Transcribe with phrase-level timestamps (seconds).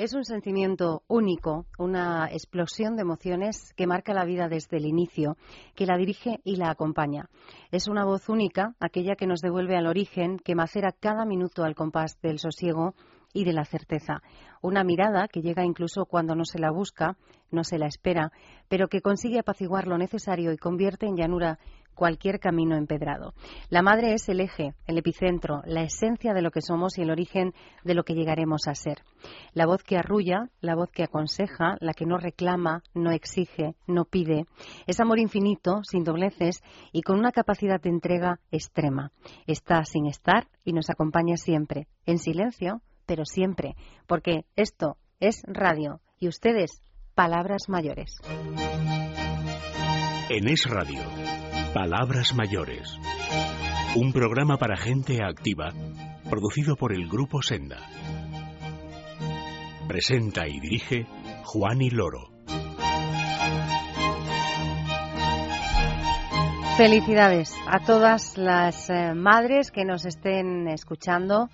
[0.00, 5.36] Es un sentimiento único, una explosión de emociones que marca la vida desde el inicio,
[5.74, 7.28] que la dirige y la acompaña.
[7.70, 11.74] Es una voz única, aquella que nos devuelve al origen, que macera cada minuto al
[11.74, 12.94] compás del sosiego
[13.34, 14.22] y de la certeza.
[14.62, 17.18] Una mirada que llega incluso cuando no se la busca,
[17.50, 18.32] no se la espera,
[18.68, 21.58] pero que consigue apaciguar lo necesario y convierte en llanura
[22.00, 23.34] cualquier camino empedrado.
[23.68, 27.10] La madre es el eje, el epicentro, la esencia de lo que somos y el
[27.10, 27.52] origen
[27.84, 29.02] de lo que llegaremos a ser.
[29.52, 34.06] La voz que arrulla, la voz que aconseja, la que no reclama, no exige, no
[34.06, 34.46] pide.
[34.86, 39.12] Es amor infinito, sin dobleces y con una capacidad de entrega extrema.
[39.46, 46.00] Está sin estar y nos acompaña siempre, en silencio, pero siempre, porque esto es radio
[46.18, 46.80] y ustedes,
[47.14, 48.16] palabras mayores.
[50.30, 51.19] En Es Radio
[51.74, 52.98] Palabras Mayores.
[53.94, 55.72] Un programa para gente activa,
[56.28, 57.78] producido por el Grupo Senda.
[59.86, 61.06] Presenta y dirige
[61.44, 62.32] Juan y Loro.
[66.76, 71.50] Felicidades a todas las eh, madres que nos estén escuchando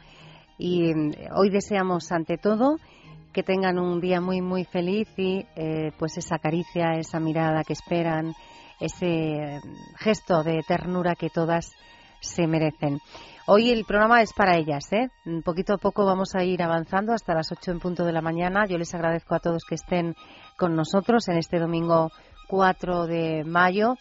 [0.56, 2.78] y mm, hoy deseamos ante todo
[3.34, 7.74] que tengan un día muy muy feliz y eh, pues esa caricia, esa mirada que
[7.74, 8.32] esperan,
[8.80, 9.60] ese
[9.96, 11.72] gesto de ternura que todas
[12.20, 13.00] se merecen.
[13.46, 15.08] Hoy el programa es para ellas, ¿eh?
[15.44, 18.66] Poquito a poco vamos a ir avanzando hasta las 8 en punto de la mañana.
[18.66, 20.16] Yo les agradezco a todos que estén
[20.56, 22.10] con nosotros en este domingo
[22.48, 23.94] 4 de mayo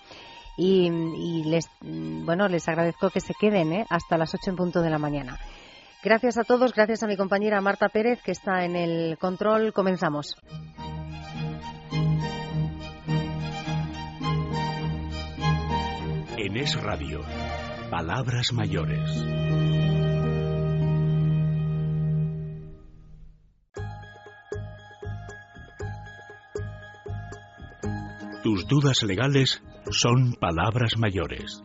[0.57, 3.85] y, les, bueno, les agradezco que se queden ¿eh?
[3.89, 5.37] hasta las 8 en punto de la mañana.
[6.03, 9.73] Gracias a todos, gracias a mi compañera Marta Pérez que está en el control.
[9.73, 10.35] Comenzamos.
[16.37, 17.21] En Es Radio,
[17.89, 19.09] Palabras Mayores.
[28.43, 31.63] Tus dudas legales son palabras mayores.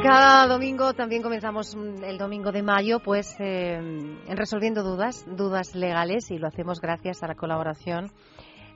[0.00, 6.30] Cada domingo, también comenzamos el domingo de mayo, pues eh, en resolviendo dudas, dudas legales,
[6.30, 8.10] y lo hacemos gracias a la colaboración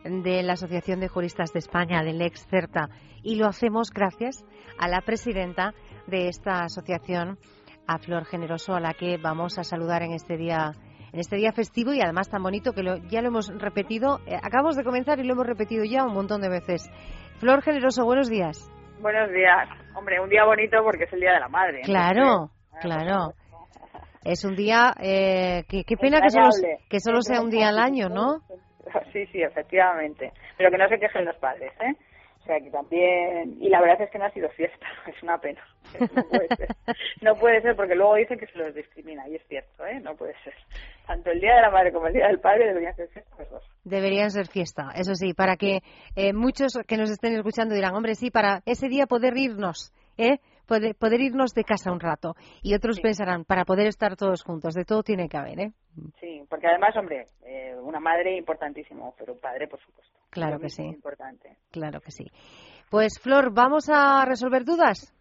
[0.05, 2.91] de la Asociación de Juristas de España, del ex CERTA,
[3.23, 4.45] y lo hacemos gracias
[4.79, 5.75] a la presidenta
[6.07, 7.39] de esta asociación,
[7.87, 10.73] a Flor Generoso, a la que vamos a saludar en este día
[11.13, 14.77] en este día festivo y además tan bonito que ya lo hemos repetido, eh, acabamos
[14.77, 16.91] de comenzar y lo hemos repetido ya un montón de veces.
[17.39, 18.71] Flor Generoso, buenos días.
[18.99, 19.69] Buenos días.
[19.95, 21.83] Hombre, un día bonito porque es el Día de la Madre.
[21.83, 23.35] Claro, claro.
[24.25, 26.51] Es un día, eh, qué, pena que solo,
[26.89, 28.41] que solo sea un día al año, ¿no?
[29.13, 30.33] Sí, sí, efectivamente.
[30.57, 31.95] Pero que no se quejen los padres, ¿eh?
[32.47, 33.57] O sea, que también...
[33.61, 35.61] Y la verdad es que no ha sido fiesta, es una pena.
[35.99, 36.69] No puede ser,
[37.23, 39.99] no puede ser porque luego dicen que se los discrimina, y es cierto, ¿eh?
[39.99, 40.55] No puede ser.
[41.09, 43.51] Tanto el Día de la Madre como el Día del Padre deberían ser fiesta los
[43.51, 43.65] dos.
[43.83, 45.81] Deberían ser fiesta, eso sí, para que
[46.15, 50.39] eh, muchos que nos estén escuchando dirán, hombre, sí, para ese día poder irnos, ¿eh?
[50.67, 52.35] Poder, poder irnos de casa un rato.
[52.63, 55.73] Y otros pensarán, para poder estar todos juntos, de todo tiene que haber, ¿eh?
[56.21, 60.13] Sí, porque además, hombre, eh, una madre importantísimo, pero un padre, por supuesto.
[60.31, 60.83] Claro que sí.
[60.83, 61.57] Importante.
[61.71, 62.27] Claro que sí.
[62.91, 65.13] Pues Flor, ¿vamos a resolver dudas?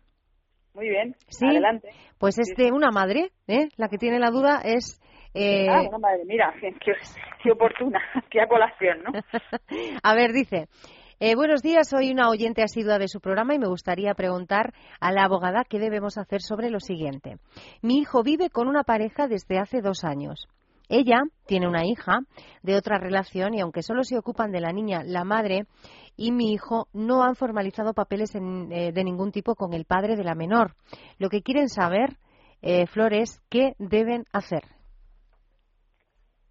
[0.74, 1.16] Muy bien.
[1.30, 1.46] ¿Sí?
[1.46, 1.90] Adelante.
[2.20, 3.70] Pues este, una madre, ¿eh?
[3.78, 5.00] La que tiene la duda es
[5.34, 5.68] eh...
[5.70, 6.74] Ah, una madre, mira, qué,
[7.44, 9.12] qué oportuna, qué colación, ¿no?
[10.04, 10.68] a ver, dice,
[11.20, 15.12] eh, buenos días, soy una oyente asidua de su programa y me gustaría preguntar a
[15.12, 17.38] la abogada qué debemos hacer sobre lo siguiente.
[17.81, 20.48] Mi hijo vive con una pareja desde hace dos años.
[20.90, 22.20] Ella tiene una hija
[22.62, 25.66] de otra relación y aunque solo se ocupan de la niña, la madre
[26.16, 30.24] y mi hijo no han formalizado papeles eh, de ningún tipo con el padre de
[30.24, 30.76] la menor.
[31.18, 32.18] Lo que quieren saber,
[32.62, 34.64] eh, Flores, qué deben hacer.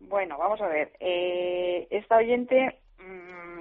[0.01, 0.93] Bueno, vamos a ver.
[1.01, 2.81] Eh, esta oyente,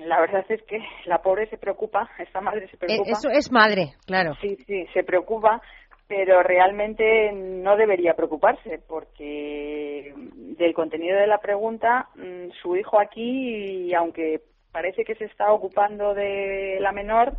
[0.05, 3.11] la verdad es que la pobre se preocupa, esta madre se preocupa.
[3.11, 4.35] Eso es madre, claro.
[4.41, 5.61] Sí, sí, se preocupa
[6.07, 13.93] pero realmente no debería preocuparse porque del contenido de la pregunta mm, su hijo aquí
[13.93, 14.41] aunque
[14.71, 17.33] parece que se está ocupando de la menor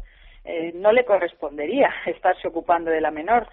[0.45, 3.49] eh, no le correspondería estarse ocupando de la menor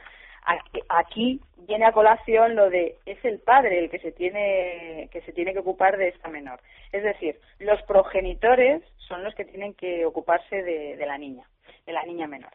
[0.90, 5.34] aquí, viene a colación lo de es el padre el que se tiene que se
[5.34, 6.60] tiene que ocupar de esta menor
[6.92, 11.46] es decir los progenitores son los que tienen que ocuparse de la niña
[11.86, 12.52] de la niña menor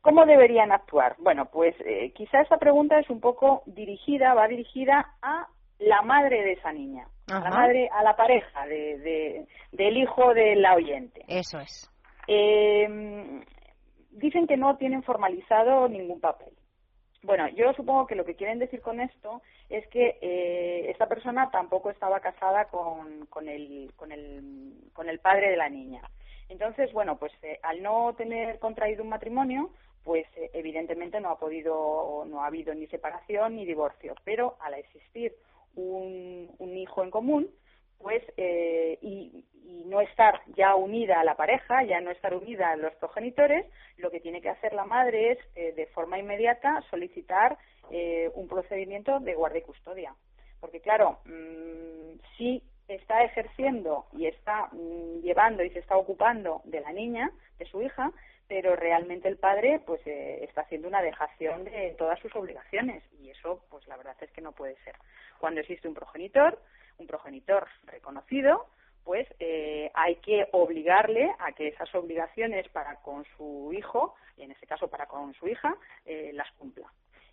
[0.00, 1.16] ¿Cómo deberían actuar?
[1.18, 5.48] Bueno, pues eh, quizá esta pregunta es un poco dirigida, va dirigida a
[5.80, 10.54] la madre de esa niña, a la madre, a la pareja de, del hijo de
[10.54, 11.24] la oyente.
[11.26, 11.90] Eso es.
[12.28, 12.86] Eh,
[14.14, 16.52] dicen que no tienen formalizado ningún papel.
[17.22, 19.40] Bueno, yo supongo que lo que quieren decir con esto
[19.70, 25.18] es que eh, esta persona tampoco estaba casada con, con, el, con, el, con el
[25.20, 26.02] padre de la niña.
[26.50, 29.70] Entonces, bueno, pues eh, al no tener contraído un matrimonio,
[30.02, 34.14] pues eh, evidentemente no ha podido, no ha habido ni separación ni divorcio.
[34.24, 35.34] Pero al existir
[35.76, 37.48] un, un hijo en común,
[37.98, 39.44] pues eh, y,
[39.86, 44.10] no estar ya unida a la pareja, ya no estar unida a los progenitores, lo
[44.10, 47.58] que tiene que hacer la madre es eh, de forma inmediata solicitar
[47.90, 50.14] eh, un procedimiento de guardia y custodia.
[50.60, 56.80] Porque claro, mm, si está ejerciendo y está mm, llevando y se está ocupando de
[56.80, 58.10] la niña, de su hija,
[58.48, 63.64] pero realmente el padre pues está haciendo una dejación de todas sus obligaciones y eso
[63.70, 64.94] pues la verdad es que no puede ser.
[65.38, 66.58] Cuando existe un progenitor,
[66.98, 68.66] un progenitor reconocido,
[69.04, 74.50] pues eh, hay que obligarle a que esas obligaciones para con su hijo, y en
[74.50, 75.76] este caso para con su hija,
[76.06, 76.90] eh, las cumpla.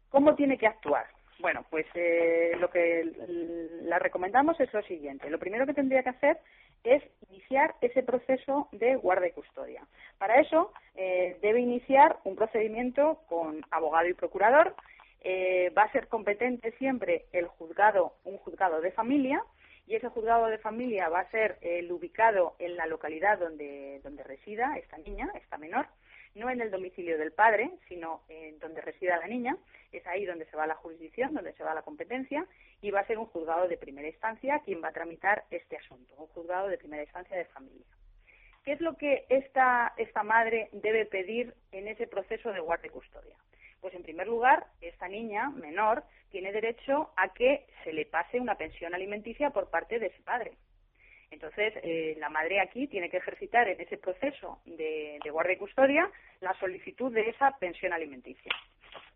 [0.10, 1.08] ¿Cómo tiene que actuar?
[1.40, 3.10] Bueno, pues eh, lo que
[3.84, 5.30] la recomendamos es lo siguiente.
[5.30, 6.38] Lo primero que tendría que hacer
[6.84, 9.84] es iniciar ese proceso de guarda y custodia.
[10.18, 14.76] Para eso debe iniciar un procedimiento con abogado y procurador
[15.22, 19.44] eh, va a ser competente siempre el juzgado, un juzgado de familia,
[19.88, 24.24] y ese juzgado de familia va a ser el ubicado en la localidad donde, donde
[24.24, 25.88] resida esta niña, esta menor,
[26.36, 29.58] no en el domicilio del padre, sino en donde resida la niña,
[29.92, 32.46] es ahí donde se va la jurisdicción, donde se va la competencia,
[32.82, 36.16] y va a ser un juzgado de primera instancia quien va a tramitar este asunto,
[36.18, 37.86] un juzgado de primera instancia de familia.
[38.64, 42.92] ¿Qué es lo que esta, esta madre debe pedir en ese proceso de guardia y
[42.92, 43.36] custodia?
[43.82, 48.56] Pues en primer lugar, esta niña menor tiene derecho a que se le pase una
[48.56, 50.52] pensión alimenticia por parte de su padre.
[51.32, 56.12] Entonces, eh, la madre aquí tiene que ejercitar en ese proceso de, guardia y custodia
[56.42, 58.54] la solicitud de esa pensión alimenticia.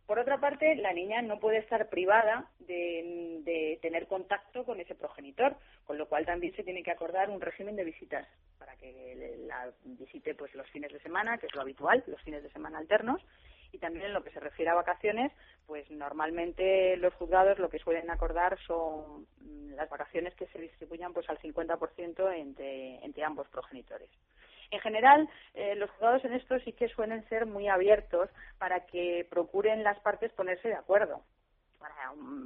[0.07, 4.95] Por otra parte, la niña no puede estar privada de, de, tener contacto con ese
[4.95, 8.27] progenitor, con lo cual también se tiene que acordar un régimen de visitas
[8.57, 12.43] para que la visite pues los fines de semana, que es lo habitual, los fines
[12.43, 13.21] de semana alternos,
[13.75, 15.31] y también en lo que se refiere a vacaciones,
[15.67, 19.27] pues normalmente los juzgados lo que suelen acordar son
[19.75, 24.09] las vacaciones que se distribuyan pues al 50% entre, entre ambos progenitores.
[24.71, 29.27] En general, eh, los juzgados en esto sí que suelen ser muy abiertos para que
[29.29, 31.21] procuren las partes ponerse de acuerdo.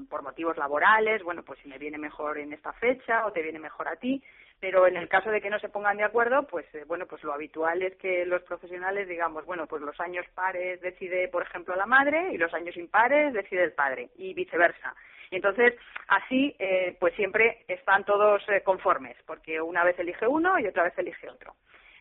[0.10, 3.60] por motivos laborales, bueno, pues si me viene mejor en esta fecha o te viene
[3.60, 4.22] mejor a ti,
[4.60, 7.24] pero en el caso de que no se pongan de acuerdo, pues eh, bueno, pues
[7.24, 11.76] lo habitual es que los profesionales digamos, bueno, pues los años pares decide, por ejemplo,
[11.76, 14.96] la madre y los años impares decide el padre y viceversa.
[15.32, 15.76] Y entonces,
[16.08, 20.84] así, eh, pues siempre están todos eh, conformes, porque una vez elige uno y otra
[20.84, 21.56] vez elige otro.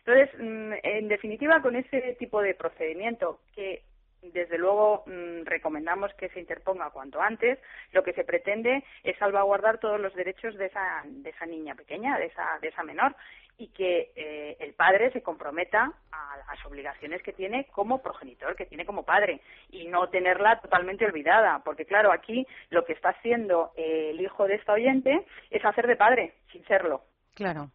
[0.05, 3.83] Entonces, mm, en definitiva, con ese tipo de procedimiento que
[4.21, 7.59] desde luego mm, recomendamos que se interponga cuanto antes.
[7.91, 12.17] Lo que se pretende es salvaguardar todos los derechos de esa, de esa niña pequeña,
[12.17, 13.15] de esa, de esa menor,
[13.57, 18.65] y que eh, el padre se comprometa a las obligaciones que tiene como progenitor, que
[18.65, 23.71] tiene como padre, y no tenerla totalmente olvidada, porque claro, aquí lo que está haciendo
[23.75, 27.03] el hijo de esta oyente es hacer de padre, sin serlo.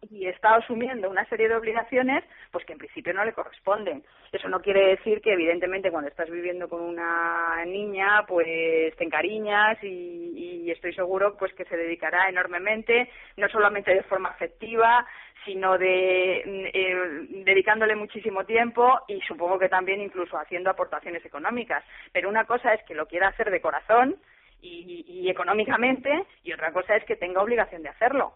[0.09, 4.03] Y está asumiendo una serie de obligaciones pues que en principio no le corresponden.
[4.31, 9.77] Eso no quiere decir que evidentemente cuando estás viviendo con una niña pues te encariñas
[9.83, 15.05] y, y estoy seguro pues que se dedicará enormemente, no solamente de forma afectiva,
[15.45, 16.37] sino de
[16.73, 21.83] eh, dedicándole muchísimo tiempo y supongo que también incluso haciendo aportaciones económicas.
[22.11, 24.15] Pero una cosa es que lo quiera hacer de corazón
[24.61, 26.09] y, y económicamente
[26.43, 28.33] y otra cosa es que tenga obligación de hacerlo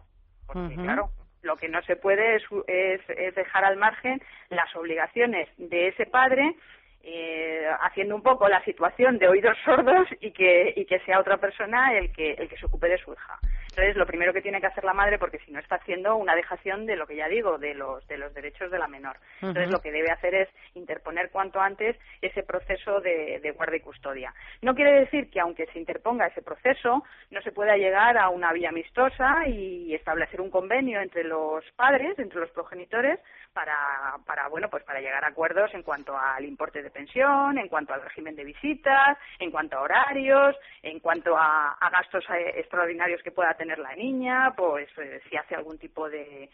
[0.52, 1.10] porque claro,
[1.42, 6.56] lo que no se puede es, es, dejar al margen las obligaciones de ese padre
[7.04, 11.38] eh, haciendo un poco la situación de oídos sordos y que, y que sea otra
[11.38, 13.40] persona el que, el que se ocupe de su hija.
[13.80, 16.36] Entonces, lo primero que tiene que hacer la madre, porque si no está haciendo una
[16.36, 19.16] dejación de lo que ya digo, de los, de los derechos de la menor.
[19.42, 23.80] Entonces, lo que debe hacer es interponer cuanto antes ese proceso de, de guarda y
[23.80, 24.34] custodia.
[24.62, 28.52] No quiere decir que aunque se interponga ese proceso, no se pueda llegar a una
[28.52, 33.18] vía amistosa y establecer un convenio entre los padres, entre los progenitores,
[33.54, 37.68] para, para bueno pues para llegar a acuerdos en cuanto al importe de pensión, en
[37.68, 43.22] cuanto al régimen de visitas, en cuanto a horarios, en cuanto a, gastos eh, extraordinarios
[43.24, 46.50] que pueda tener la niña, pues eh, si hace algún tipo de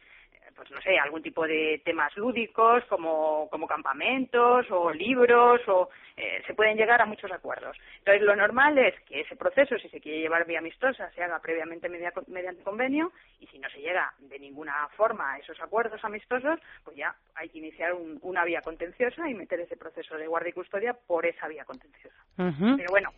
[0.55, 6.41] pues no sé, algún tipo de temas lúdicos como, como campamentos o libros o eh,
[6.47, 7.77] se pueden llegar a muchos acuerdos.
[7.99, 11.39] Entonces, lo normal es que ese proceso, si se quiere llevar vía amistosa, se haga
[11.39, 16.59] previamente mediante convenio y si no se llega de ninguna forma a esos acuerdos amistosos,
[16.83, 20.53] pues ya hay que iniciar una vía contenciosa y meter ese proceso de guardia y
[20.53, 22.15] custodia por esa vía contenciosa.
[22.37, 23.09] Pero bueno,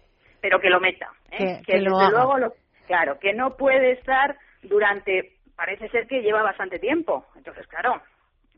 [0.41, 1.61] pero que lo meta, ¿eh?
[1.65, 2.53] que, luego, lo,
[2.87, 7.25] claro, que no puede estar durante parece ser que lleva bastante tiempo.
[7.35, 8.01] Entonces, claro,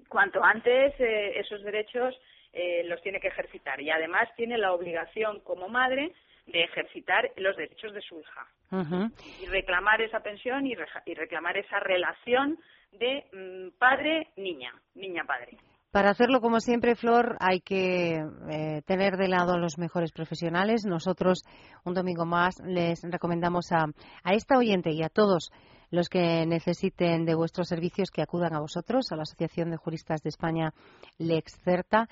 [0.07, 2.15] cuanto antes eh, esos derechos
[2.53, 6.12] eh, los tiene que ejercitar y además tiene la obligación como madre
[6.48, 8.48] de ejercitar los derechos de su hija
[9.41, 12.57] y reclamar esa pensión y, reclamar esa relación
[12.91, 15.57] de mm, padre-niña, niña-padre.
[15.91, 20.86] Para hacerlo, como siempre, Flor, hay que eh, tener de lado a los mejores profesionales.
[20.86, 21.43] Nosotros,
[21.84, 23.86] un domingo más, les recomendamos a,
[24.24, 25.51] a esta oyente y a todos
[25.89, 30.22] los que necesiten de vuestros servicios que acudan a vosotros, a la Asociación de Juristas
[30.22, 30.74] de España,
[31.17, 32.08] Lexcerta.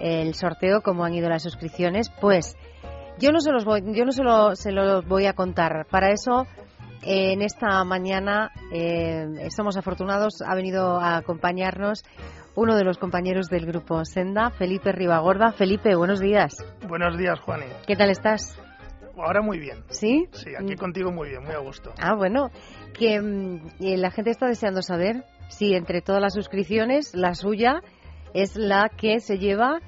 [0.00, 2.10] el sorteo, cómo han ido las suscripciones.
[2.20, 2.56] Pues
[3.20, 5.86] yo no se los voy, yo no se lo, se lo voy a contar.
[5.88, 6.48] Para eso
[7.02, 12.04] en esta mañana eh, somos afortunados, ha venido a acompañarnos
[12.54, 15.52] uno de los compañeros del grupo Senda, Felipe Ribagorda.
[15.52, 16.64] Felipe, buenos días.
[16.86, 17.66] Buenos días, Juani.
[17.86, 18.60] ¿Qué tal estás?
[19.16, 19.84] Ahora muy bien.
[19.88, 20.26] ¿Sí?
[20.32, 21.92] Sí, aquí contigo muy bien, muy a gusto.
[22.00, 22.50] Ah, bueno,
[22.98, 27.82] que mm, la gente está deseando saber si entre todas las suscripciones la suya
[28.34, 29.80] es la que se lleva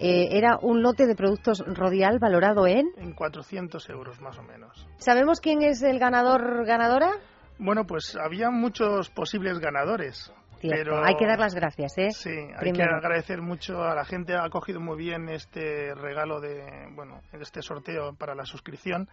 [0.00, 2.86] eh, era un lote de productos Rodial valorado en...
[2.96, 4.86] En 400 euros más o menos.
[4.98, 7.10] ¿Sabemos quién es el ganador, ganadora?
[7.58, 10.32] Bueno, pues había muchos posibles ganadores.
[10.60, 12.10] Pero hay que dar las gracias, ¿eh?
[12.10, 14.34] Sí, hay que agradecer mucho a la gente.
[14.34, 19.08] Ha cogido muy bien este regalo de, bueno, este sorteo para la suscripción.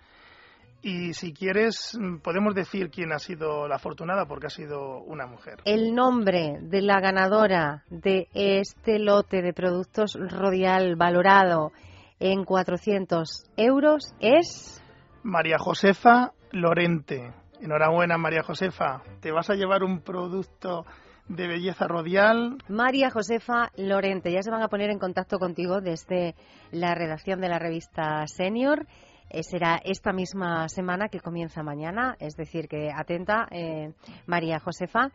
[0.88, 5.56] Y si quieres, podemos decir quién ha sido la afortunada porque ha sido una mujer.
[5.66, 11.72] El nombre de la ganadora de este lote de productos Rodial valorado
[12.20, 14.80] en 400 euros es...
[15.24, 17.34] María Josefa Lorente.
[17.60, 19.02] Enhorabuena, María Josefa.
[19.22, 20.86] Te vas a llevar un producto
[21.28, 22.60] de belleza rodial.
[22.70, 26.36] María Josefa Lorente, ya se van a poner en contacto contigo desde
[26.70, 28.86] la redacción de la revista Senior.
[29.30, 33.94] Eh, será esta misma semana que comienza mañana, es decir, que atenta eh,
[34.26, 35.12] María Josefa.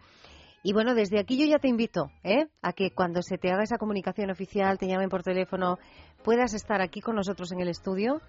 [0.62, 2.46] Y bueno, desde aquí yo ya te invito ¿eh?
[2.60, 5.78] a que cuando se te haga esa comunicación oficial, te llamen por teléfono,
[6.22, 8.20] puedas estar aquí con nosotros en el estudio,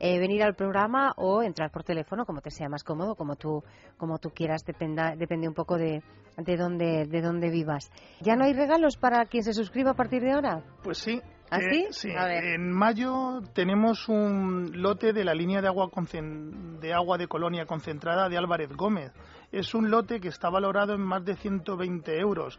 [0.00, 3.62] eh, venir al programa o entrar por teléfono, como te sea más cómodo, como tú,
[3.98, 6.02] como tú quieras, dependa, depende un poco de,
[6.36, 7.92] de, dónde, de dónde vivas.
[8.20, 10.64] ¿Ya no hay regalos para quien se suscriba a partir de ahora?
[10.82, 12.08] Pues sí, ¿Ah, eh, sí?
[12.12, 15.88] En mayo tenemos un lote de la línea de agua,
[16.80, 19.12] de agua de colonia concentrada de Álvarez Gómez.
[19.52, 22.58] Es un lote que está valorado en más de 120 euros.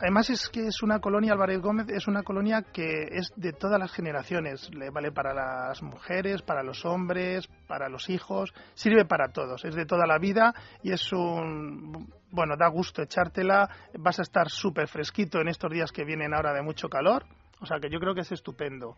[0.00, 3.78] Además es que es una colonia, Álvarez Gómez, es una colonia que es de todas
[3.78, 4.68] las generaciones.
[4.74, 9.64] Le vale para las mujeres, para los hombres, para los hijos, sirve para todos.
[9.64, 12.12] Es de toda la vida y es un...
[12.30, 13.68] Bueno, da gusto echártela.
[13.96, 17.24] Vas a estar súper fresquito en estos días que vienen ahora de mucho calor.
[17.60, 18.96] O sea que yo creo que es estupendo.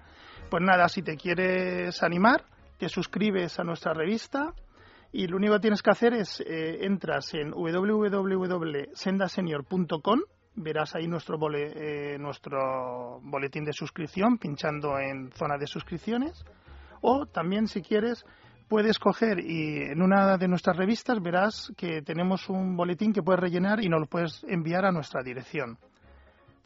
[0.51, 2.45] Pues nada, si te quieres animar,
[2.79, 4.53] te suscribes a nuestra revista
[5.13, 10.21] y lo único que tienes que hacer es eh, entras en www.sendasenior.com
[10.57, 16.45] verás ahí nuestro, eh, nuestro boletín de suscripción pinchando en zona de suscripciones
[17.03, 18.25] o también si quieres
[18.69, 23.41] puedes coger y en una de nuestras revistas verás que tenemos un boletín que puedes
[23.41, 25.79] rellenar y nos lo puedes enviar a nuestra dirección.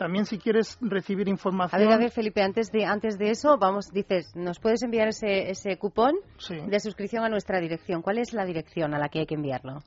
[0.00, 1.78] También si quieres recibir información.
[1.78, 5.09] A ver, a ver, Felipe, antes de, antes de eso, vamos, dices, nos puedes enviar
[5.09, 6.14] ese, ese cupón
[6.49, 8.00] de suscripción a nuestra dirección.
[8.00, 9.80] ¿Cuál es la dirección a la que hay que enviarlo?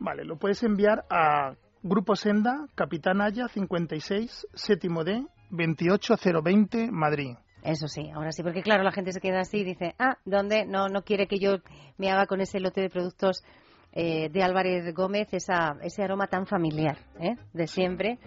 [0.00, 7.36] Vale, lo puedes enviar a Grupo Senda, Capitán Haya 56, séptimo D, 28020, Madrid.
[7.62, 10.66] Eso sí, ahora sí, porque claro, la gente se queda así y dice, ah, ¿dónde?
[10.66, 11.58] No, no quiere que yo
[11.96, 13.44] me haga con ese lote de productos
[13.92, 17.36] eh, de Álvarez Gómez esa, ese aroma tan familiar, ¿eh?
[17.52, 18.18] De siempre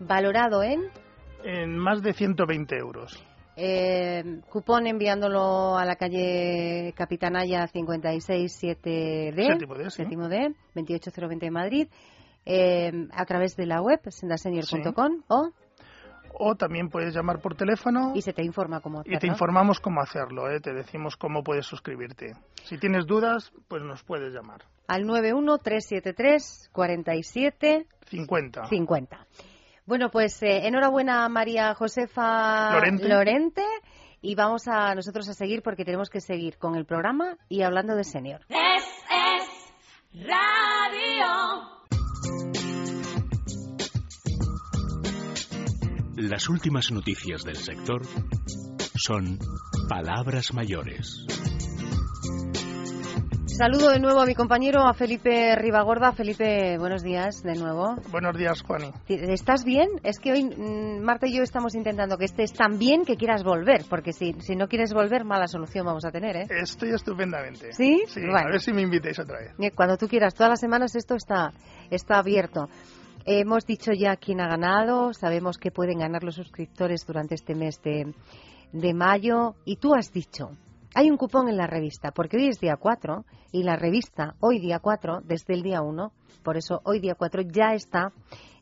[0.00, 0.82] valorado en...
[1.44, 3.24] En más de 120 euros.
[3.56, 11.88] Eh, cupón enviándolo a la calle Capitanaya 567D, séptimo D, 28020 de Madrid,
[12.44, 15.52] eh, a través de la web sendasenior.com o
[16.38, 19.16] o también puedes llamar por teléfono y se te informa cómo hacerlo.
[19.16, 20.60] Y te informamos cómo hacerlo, ¿eh?
[20.60, 22.34] te decimos cómo puedes suscribirte.
[22.64, 24.62] Si tienes dudas, pues nos puedes llamar.
[24.86, 28.66] Al 91373 47 50.
[28.66, 29.26] 50.
[29.86, 33.62] Bueno, pues eh, enhorabuena María Josefa Lorente.
[34.20, 37.94] y vamos a nosotros a seguir porque tenemos que seguir con el programa y hablando
[37.94, 38.40] de senior.
[38.48, 38.84] Es,
[40.12, 41.26] radio.
[46.16, 48.02] Las últimas noticias del sector
[48.96, 49.38] son
[49.88, 51.24] palabras mayores.
[53.56, 56.12] Saludo de nuevo a mi compañero, a Felipe Ribagorda.
[56.12, 57.96] Felipe, buenos días de nuevo.
[58.10, 58.90] Buenos días, Juani.
[59.08, 59.88] ¿Estás bien?
[60.02, 63.44] Es que hoy mm, Marta y yo estamos intentando que estés tan bien que quieras
[63.44, 66.46] volver, porque si, si no quieres volver, mala solución vamos a tener, ¿eh?
[66.50, 67.72] Estoy estupendamente.
[67.72, 68.02] ¿Sí?
[68.08, 69.74] Sí, a ver si me invitéis otra vez.
[69.74, 70.34] Cuando tú quieras.
[70.34, 71.54] Todas las semanas esto está,
[71.90, 72.68] está abierto.
[73.24, 77.80] Hemos dicho ya quién ha ganado, sabemos que pueden ganar los suscriptores durante este mes
[77.82, 78.12] de,
[78.72, 80.50] de mayo, y tú has dicho
[80.96, 84.58] hay un cupón en la revista, porque hoy es día 4 y la revista hoy
[84.58, 86.10] día 4, desde el día 1,
[86.42, 88.12] por eso hoy día 4 ya está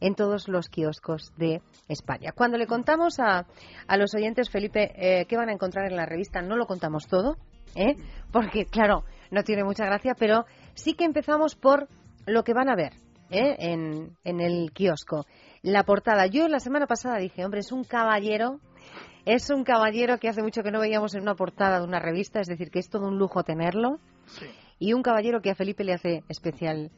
[0.01, 2.33] en todos los kioscos de España.
[2.35, 3.47] Cuando le contamos a,
[3.87, 7.07] a los oyentes, Felipe, eh, qué van a encontrar en la revista, no lo contamos
[7.07, 7.37] todo,
[7.77, 7.95] ¿eh?
[8.33, 10.45] porque claro, no tiene mucha gracia, pero
[10.75, 11.87] sí que empezamos por
[12.27, 12.95] lo que van a ver
[13.31, 13.55] ¿eh?
[13.61, 15.25] en, en el kiosco.
[15.63, 16.27] La portada.
[16.27, 18.59] Yo la semana pasada dije, hombre, es un caballero
[19.27, 22.41] es un caballero que hace mucho que no veíamos en una portada de una revista,
[22.41, 23.99] es decir, que es todo un lujo tenerlo.
[24.79, 26.91] Y un caballero que a Felipe le hace especial,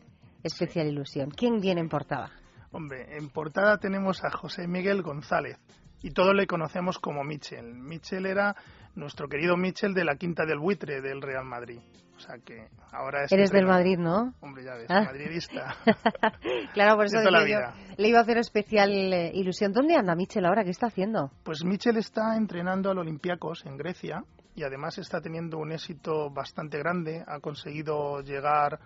[0.42, 1.30] especial ilusión.
[1.30, 2.30] ¿Quién viene en portada?
[2.72, 5.58] Hombre, en portada tenemos a José Miguel González
[6.02, 7.74] y todos le conocemos como Michel.
[7.74, 8.56] Michel era
[8.96, 11.78] nuestro querido Michel de la Quinta del Buitre del Real Madrid.
[12.16, 13.32] O sea que ahora es.
[13.32, 14.32] Eres del Madrid, ¿no?
[14.40, 15.02] Hombre, ya ves, ah.
[15.02, 15.76] madridista.
[16.72, 19.72] claro, por eso yo, le iba a hacer especial eh, ilusión.
[19.72, 20.64] ¿Dónde anda Michel ahora?
[20.64, 21.30] ¿Qué está haciendo?
[21.44, 26.78] Pues Michel está entrenando al Olympiacos en Grecia y además está teniendo un éxito bastante
[26.78, 27.22] grande.
[27.26, 28.80] Ha conseguido llegar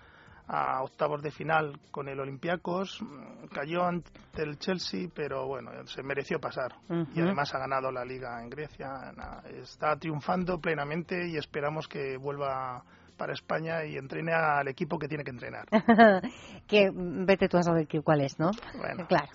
[0.52, 3.00] a octavos de final con el Olympiacos,
[3.52, 4.10] cayó ante
[4.42, 6.74] el Chelsea, pero bueno, se mereció pasar
[7.14, 9.12] y además ha ganado la liga en Grecia,
[9.62, 12.82] está triunfando plenamente y esperamos que vuelva
[13.16, 15.66] para España y entrene al equipo que tiene que entrenar.
[16.66, 18.50] que vete tú a saber cuál es, ¿no?
[18.76, 19.06] Bueno.
[19.06, 19.28] Claro,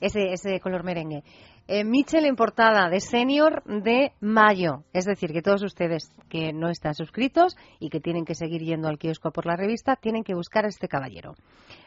[0.00, 1.24] ese, ese color merengue.
[1.66, 4.84] Eh, Mitchell en portada de senior de mayo.
[4.92, 8.88] Es decir, que todos ustedes que no están suscritos y que tienen que seguir yendo
[8.88, 11.34] al kiosco por la revista, tienen que buscar a este caballero.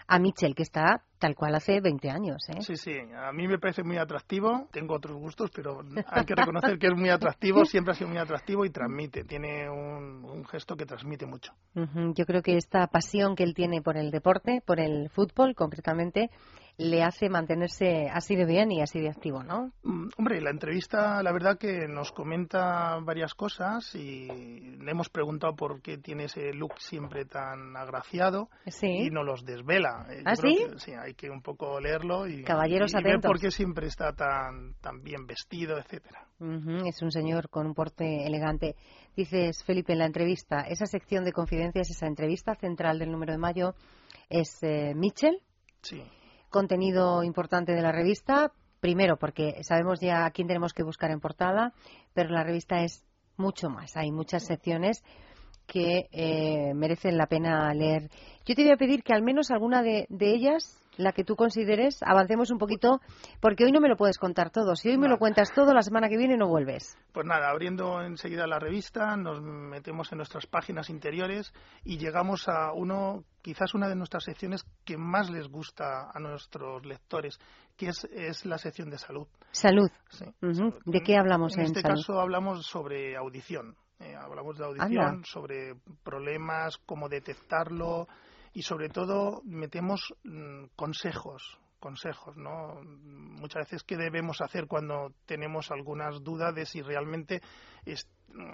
[0.08, 2.50] A Mitchell, que está tal cual hace 20 años.
[2.50, 2.62] ¿eh?
[2.62, 2.94] Sí, sí.
[3.16, 4.68] A mí me parece muy atractivo.
[4.72, 7.64] Tengo otros gustos, pero hay que reconocer que es muy atractivo.
[7.66, 9.24] Siempre ha sido muy atractivo y transmite.
[9.24, 11.54] Tiene un, gesto que transmite mucho.
[11.74, 16.30] Yo creo que esta pasión que él tiene por el deporte, por el fútbol concretamente,
[16.78, 19.72] le hace mantenerse así de bien y así de activo, ¿no?
[19.84, 24.28] Mm, hombre, la entrevista, la verdad que nos comenta varias cosas y
[24.78, 28.50] le hemos preguntado por qué tiene ese look siempre tan agraciado
[28.82, 30.08] y nos los desvela.
[30.10, 30.66] Eh, ¿Ah, sí?
[30.78, 35.04] sí, hay que un poco leerlo y, Caballeros ver por qué siempre está tan, tan
[35.04, 36.28] bien vestido, etcétera.
[36.86, 38.76] Es un señor con un porte elegante.
[39.16, 43.38] Dices, Felipe, en la entrevista, esa sección de confidencias, esa entrevista central del número de
[43.38, 43.76] mayo
[44.30, 45.40] es eh, Mitchell.
[45.82, 46.02] Sí
[46.54, 51.22] contenido importante de la revista, Primero, porque sabemos ya a quién tenemos que buscar en
[51.22, 51.72] portada,
[52.14, 53.02] pero la revista es
[53.38, 53.96] mucho más.
[53.96, 55.06] Hay muchas secciones
[55.66, 58.10] que eh, merecen la pena leer.
[58.46, 62.00] Yo te voy a pedir que al menos alguna de, ellas, la que tú consideres,
[62.04, 63.00] avancemos un poquito,
[63.40, 64.76] porque hoy no me lo puedes contar todo.
[64.76, 66.98] Si hoy me lo cuentas todo, la semana que viene no vuelves.
[67.12, 71.54] Pues nada, abriendo enseguida la revista, nos metemos en nuestras páginas interiores
[71.84, 76.86] y llegamos a uno, quizás una de nuestras secciones que más les gusta a nuestros
[76.86, 77.40] lectores,
[77.78, 79.28] que es, la sección de salud.
[79.52, 79.90] Salud.
[80.86, 83.76] ¿De qué hablamos en, en este caso hablamos sobre audición.
[84.00, 88.08] Eh, hablamos de audición, sobre problemas, cómo detectarlo
[88.54, 92.82] y sobre todo metemos mm, consejos, consejos, ¿no?
[92.84, 97.42] Muchas veces qué debemos hacer cuando tenemos algunas dudas de si realmente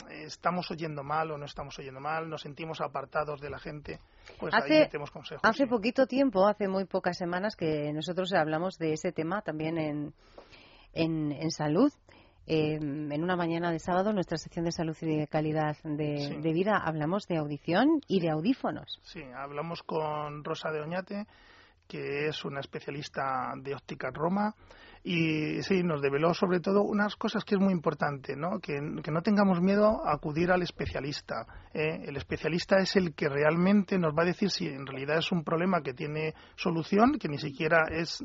[0.10, 4.00] estamos oyendo mal o no estamos oyendo mal, nos sentimos apartados de la gente,
[4.40, 5.42] pues hace, ahí metemos consejos.
[5.44, 10.14] Hace poquito tiempo, hace muy pocas semanas que nosotros hablamos de ese tema también en,
[10.94, 11.94] en, en salud
[12.52, 16.40] Em, en una mañana de sábado, en nuestra sección de salud y de calidad de,
[16.42, 19.00] de, vida, hablamos de audición y de audífonos.
[19.04, 21.28] Sí, hablamos con Rosa de Oñate,
[21.88, 24.56] que es una especialista de óptica Roma
[25.04, 28.60] y sí, nos develó sobre todo unas cosas que es muy importante, ¿no?
[28.60, 31.46] Que, no tengamos miedo a acudir al especialista.
[31.74, 32.04] ¿eh?
[32.06, 35.44] El especialista es el que realmente nos va a decir si en realidad es un
[35.44, 38.22] problema que tiene solución, que ni siquiera es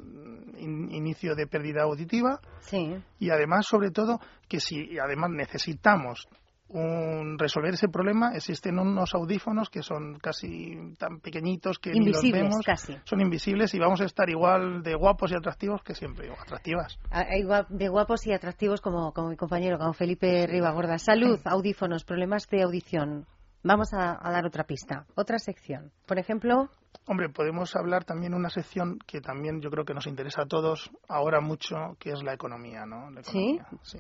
[0.58, 2.40] inicio de pérdida auditiva.
[2.60, 2.96] Sí.
[3.20, 6.28] Y además, sobre todo, que si además necesitamos
[6.68, 12.22] un, resolver ese problema existen unos audífonos que son casi tan pequeñitos que ni los
[12.22, 12.96] vemos, casi.
[13.05, 16.98] son invisibles y vamos a estar igual de guapos y atractivos que siempre, atractivas.
[17.11, 20.98] Ah, igual de guapos y atractivos como, como mi compañero, como Felipe Ribagorda.
[20.98, 23.27] Salud, audífonos, problemas de audición.
[23.66, 25.90] Vamos a, dar otra pista, otra sección.
[26.07, 26.68] Por ejemplo.
[27.07, 30.46] Hombre, podemos hablar también de una sección que también yo creo que nos interesa a
[30.46, 33.09] todos ahora mucho, que es la economía, ¿no?
[33.22, 33.59] ¿Sí?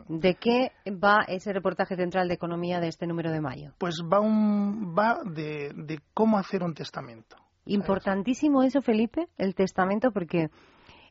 [0.08, 3.72] ¿De qué va ese reportaje central de economía de este número de mayo?
[3.78, 7.36] Pues va, un, va de, cómo hacer un testamento.
[7.64, 10.50] Importantísimo eso, Felipe, el testamento, porque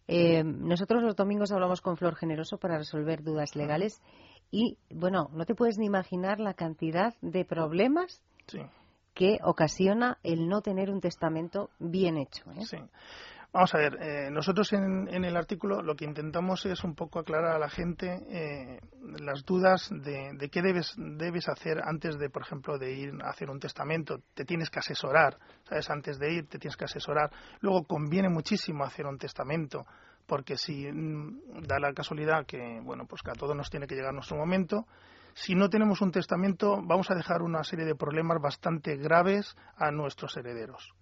[0.07, 3.99] eh, nosotros los domingos hablamos con Flor Generoso para resolver dudas legales
[4.51, 8.21] y, bueno, no te puedes ni imaginar la cantidad de problemas
[9.13, 12.51] que ocasiona el no tener un testamento bien hecho.
[12.51, 12.65] ¿eh?
[12.65, 12.77] Sí.
[13.53, 17.55] Vamos a ver, eh, nosotros en, el artículo lo que intentamos es un poco aclarar
[17.55, 18.79] a la gente eh,
[19.19, 23.51] las dudas de, qué debes, debes hacer antes de, por ejemplo, de ir a hacer
[23.51, 24.21] un testamento.
[24.33, 25.37] Te tienes que asesorar,
[25.69, 25.87] ¿sabes?
[25.91, 27.29] Antes de ir te tienes que asesorar.
[27.59, 29.85] Luego conviene muchísimo hacer un testamento
[30.25, 33.93] porque si mm, da la casualidad que, bueno, pues que a todos nos tiene que
[33.93, 34.87] llegar nuestro momento,
[35.35, 39.91] si no tenemos un testamento, vamos a dejar una serie de problemas bastante graves a
[39.91, 40.93] nuestros herederos.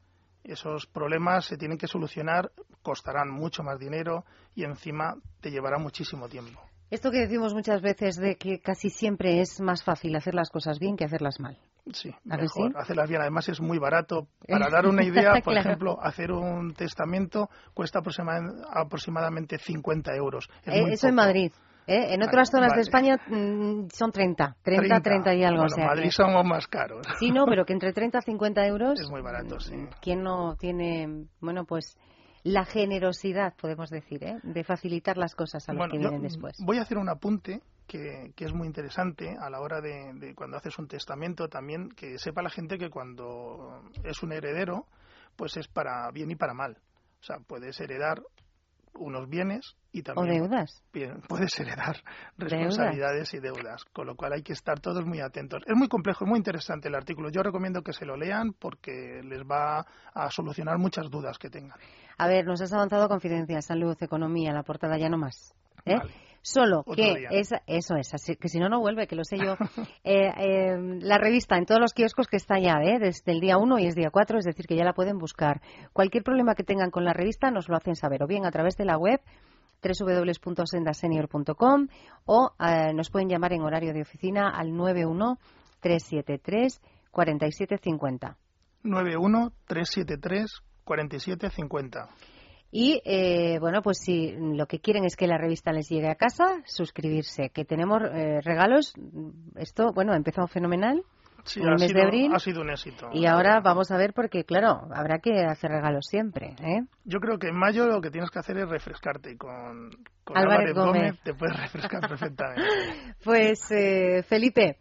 [0.43, 6.27] Esos problemas se tienen que solucionar, costarán mucho más dinero y encima te llevará muchísimo
[6.27, 6.59] tiempo.
[6.89, 10.79] Esto que decimos muchas veces de que casi siempre es más fácil hacer las cosas
[10.79, 11.57] bien que hacerlas mal.
[11.93, 13.21] Sí, mejor hacerlas bien.
[13.21, 14.27] Además es muy barato.
[14.47, 20.49] Para dar una idea, por ejemplo, hacer un testamento cuesta aproximadamente 50 euros.
[20.65, 21.51] Eh, eso en Madrid.
[21.91, 22.13] ¿Eh?
[22.13, 25.63] En otras zonas de España mm, son 30, 30, 30, y algo.
[25.63, 27.05] en Madrid somos más caros.
[27.19, 28.99] Sí, no, pero que entre 30 y 50 euros.
[28.99, 29.75] Es muy barato, sí.
[30.01, 31.97] ¿Quién no tiene, bueno, pues
[32.43, 34.39] la generosidad, podemos decir, ¿eh?
[34.43, 36.57] de facilitar las cosas a los que vienen después?
[36.65, 40.57] Voy a hacer un apunte que, es muy interesante a la hora de, de, cuando
[40.57, 44.87] haces un testamento también, que sepa la gente que cuando es un heredero,
[45.35, 46.77] pues es para bien y para mal.
[47.19, 48.21] O sea, puedes heredar
[48.93, 50.83] unos bienes y también o deudas.
[51.27, 51.97] puedes heredar
[52.37, 55.63] responsabilidades y deudas, con lo cual hay que estar todos muy atentos.
[55.65, 57.29] Es muy complejo, es muy interesante el artículo.
[57.29, 61.77] Yo recomiendo que se lo lean porque les va a solucionar muchas dudas que tengan.
[62.17, 65.53] A ver, nos has avanzado confidencia, salud, economía, la portada ya no más.
[65.85, 65.95] ¿eh?
[66.43, 67.27] Solo que
[67.67, 69.55] eso es, así, que si no, no vuelve, que lo sé yo.
[70.03, 72.97] Eh, eh, la revista en todos los kioscos que está ya, ¿eh?
[72.99, 75.61] desde el día 1 y es día 4, es decir, que ya la pueden buscar.
[75.93, 78.75] Cualquier problema que tengan con la revista nos lo hacen saber, o bien a través
[78.77, 79.21] de la web
[79.83, 81.87] www.sendasenior.com
[82.25, 82.51] o
[82.93, 85.37] nos pueden llamar en horario de oficina al 91
[85.81, 88.37] 373 4750.
[88.83, 92.09] 91 373 4750.
[92.71, 96.15] Y eh, bueno, pues si lo que quieren es que la revista les llegue a
[96.15, 97.49] casa, suscribirse.
[97.49, 98.93] Que tenemos eh, regalos.
[99.55, 101.03] Esto, bueno, ha empezado fenomenal.
[101.43, 102.31] Sí, en el mes de abril.
[102.33, 103.09] Ha sido un éxito.
[103.13, 106.55] Y ahora vamos a ver, porque claro, habrá que hacer regalos siempre.
[106.61, 106.81] ¿eh?
[107.03, 109.37] Yo creo que en mayo lo que tienes que hacer es refrescarte.
[109.37, 109.89] Con,
[110.23, 111.19] con Álvarez, Gómez.
[111.23, 112.63] te puedes refrescar perfectamente.
[113.23, 114.77] pues, eh, Felipe.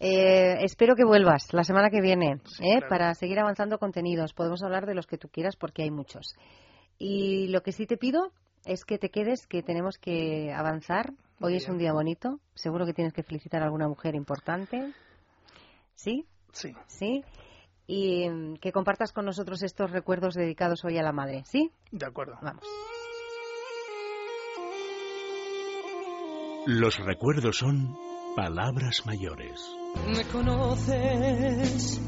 [0.00, 2.80] Eh, espero que vuelvas la semana que viene ¿eh?
[2.88, 4.34] para seguir avanzando contenidos.
[4.34, 6.34] Podemos hablar de los que tú quieras porque hay muchos.
[6.98, 8.32] Y lo que sí te pido
[8.64, 11.12] es que te quedes, que tenemos que avanzar.
[11.40, 12.40] Hoy es un día bonito.
[12.54, 14.92] Seguro que tienes que felicitar a alguna mujer importante.
[15.94, 16.24] ¿Sí?
[16.52, 16.74] Sí.
[16.86, 17.24] ¿Sí?
[17.86, 21.42] Y mm, que compartas con nosotros estos recuerdos dedicados hoy a la madre.
[21.44, 21.70] ¿Sí?
[21.90, 22.38] De acuerdo.
[22.40, 22.64] Vamos.
[26.66, 27.94] Los recuerdos son
[28.34, 29.60] palabras mayores.
[30.06, 32.00] Me conoces,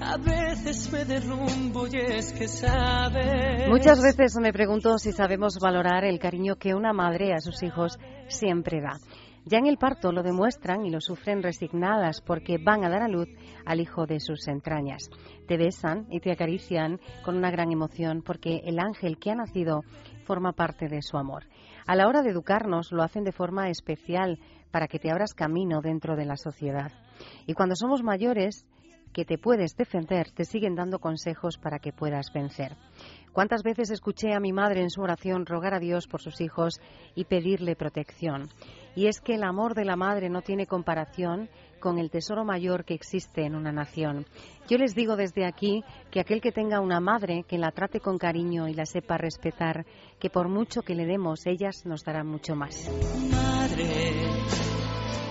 [0.00, 3.68] a veces me derrumbo y es que sabes.
[3.68, 7.98] Muchas veces me pregunto si sabemos valorar el cariño que una madre a sus hijos
[8.28, 8.98] siempre da.
[9.44, 13.08] Ya en el parto lo demuestran y lo sufren resignadas porque van a dar a
[13.08, 13.28] luz
[13.64, 15.08] al hijo de sus entrañas.
[15.46, 19.84] Te besan y te acarician con una gran emoción porque el ángel que ha nacido
[20.24, 21.44] forma parte de su amor.
[21.86, 24.38] A la hora de educarnos lo hacen de forma especial
[24.70, 26.92] para que te abras camino dentro de la sociedad.
[27.46, 28.66] Y cuando somos mayores,
[29.12, 32.76] que te puedes defender, te siguen dando consejos para que puedas vencer.
[33.32, 36.80] ¿Cuántas veces escuché a mi madre en su oración rogar a Dios por sus hijos
[37.14, 38.48] y pedirle protección?
[38.96, 42.84] Y es que el amor de la madre no tiene comparación con el tesoro mayor
[42.84, 44.26] que existe en una nación.
[44.68, 48.18] Yo les digo desde aquí que aquel que tenga una madre, que la trate con
[48.18, 49.86] cariño y la sepa respetar,
[50.18, 52.90] que por mucho que le demos, ellas nos darán mucho más.
[53.30, 54.24] Madre,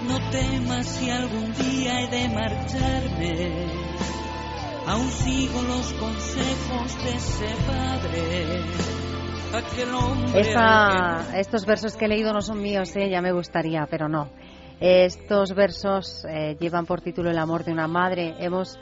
[0.08, 3.67] no temas si algún día he de marcharme.
[4.88, 8.62] Aún sigo los consejos de ese padre.
[10.36, 13.10] Esta- estos versos que he leído no son míos, ¿eh?
[13.10, 14.30] ya me gustaría, pero no.
[14.80, 18.36] Estos versos eh, llevan por título El amor de una madre.
[18.39, 18.78] Hemos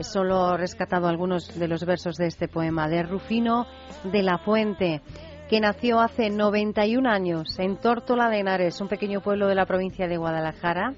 [0.00, 3.66] solo rescatado algunos de los versos de este poema de Rufino
[4.04, 5.00] de la Fuente,
[5.48, 10.08] que nació hace 91 años en Tórtola de Henares, un pequeño pueblo de la provincia
[10.08, 10.94] de Guadalajara,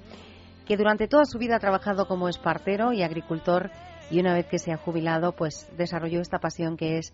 [0.67, 3.69] que durante toda su vida ha trabajado como espartero y agricultor
[4.09, 7.13] y una vez que se ha jubilado, pues desarrolló esta pasión que es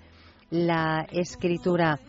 [0.50, 2.00] la escritura.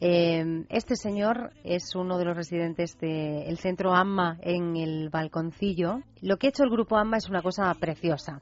[0.00, 6.00] Eh, este señor es uno de los residentes del centro AMMA en el Balconcillo.
[6.22, 8.40] Lo que ha hecho el grupo AMMA es una cosa preciosa.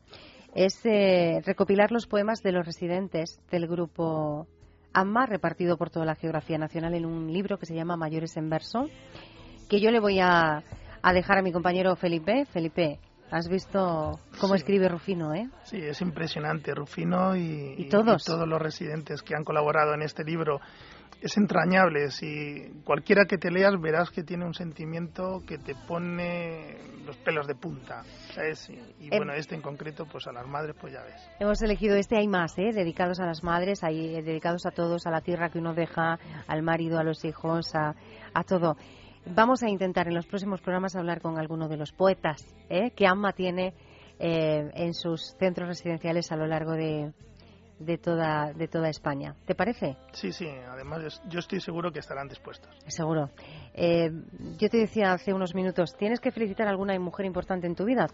[0.55, 4.47] Es eh, recopilar los poemas de los residentes del grupo
[4.95, 8.51] AMMA, repartido por toda la geografía nacional, en un libro que se llama Mayores en
[8.51, 8.89] Verso,
[9.69, 10.63] que yo le voy a,
[11.03, 12.45] a dejar a mi compañero Felipe.
[12.53, 12.99] Felipe,
[13.31, 14.59] has visto cómo Sí.
[14.61, 15.49] escribe Rufino, ¿eh?
[15.65, 16.75] Sí, es impresionante.
[16.75, 18.25] Rufino y, Y todos.
[18.25, 20.61] todos los residentes que han colaborado en este libro
[21.21, 22.11] es entrañable.
[22.11, 27.47] Si cualquiera que te leas verás que tiene un sentimiento que te pone los pelos
[27.47, 28.03] de punta.
[28.33, 28.69] ¿sabes?
[28.71, 31.21] Y, y Em- bueno, este en concreto, pues a las madres, pues ya ves.
[31.41, 32.71] Hemos elegido este, hay más, ¿eh?
[32.73, 36.19] dedicados a las madres, hay eh, dedicados a todos, a la tierra que uno deja,
[36.47, 37.95] al marido, a los hijos, a,
[38.35, 38.77] a todo.
[39.27, 42.91] Vamos a intentar en los próximos programas hablar con alguno de los poetas ¿eh?
[42.91, 43.73] que AMMA tiene
[44.19, 47.13] eh, en sus centros residenciales a lo largo de,
[47.85, 49.35] de, toda, de toda España.
[49.47, 49.97] ¿Te parece?
[50.13, 52.71] Sí, sí, además yo estoy seguro que estarán dispuestos.
[52.87, 53.31] Seguro.
[53.75, 54.11] Eh,
[54.59, 57.85] yo te decía hace unos minutos, ¿tienes que felicitar a alguna mujer importante en tu
[57.85, 58.07] vida?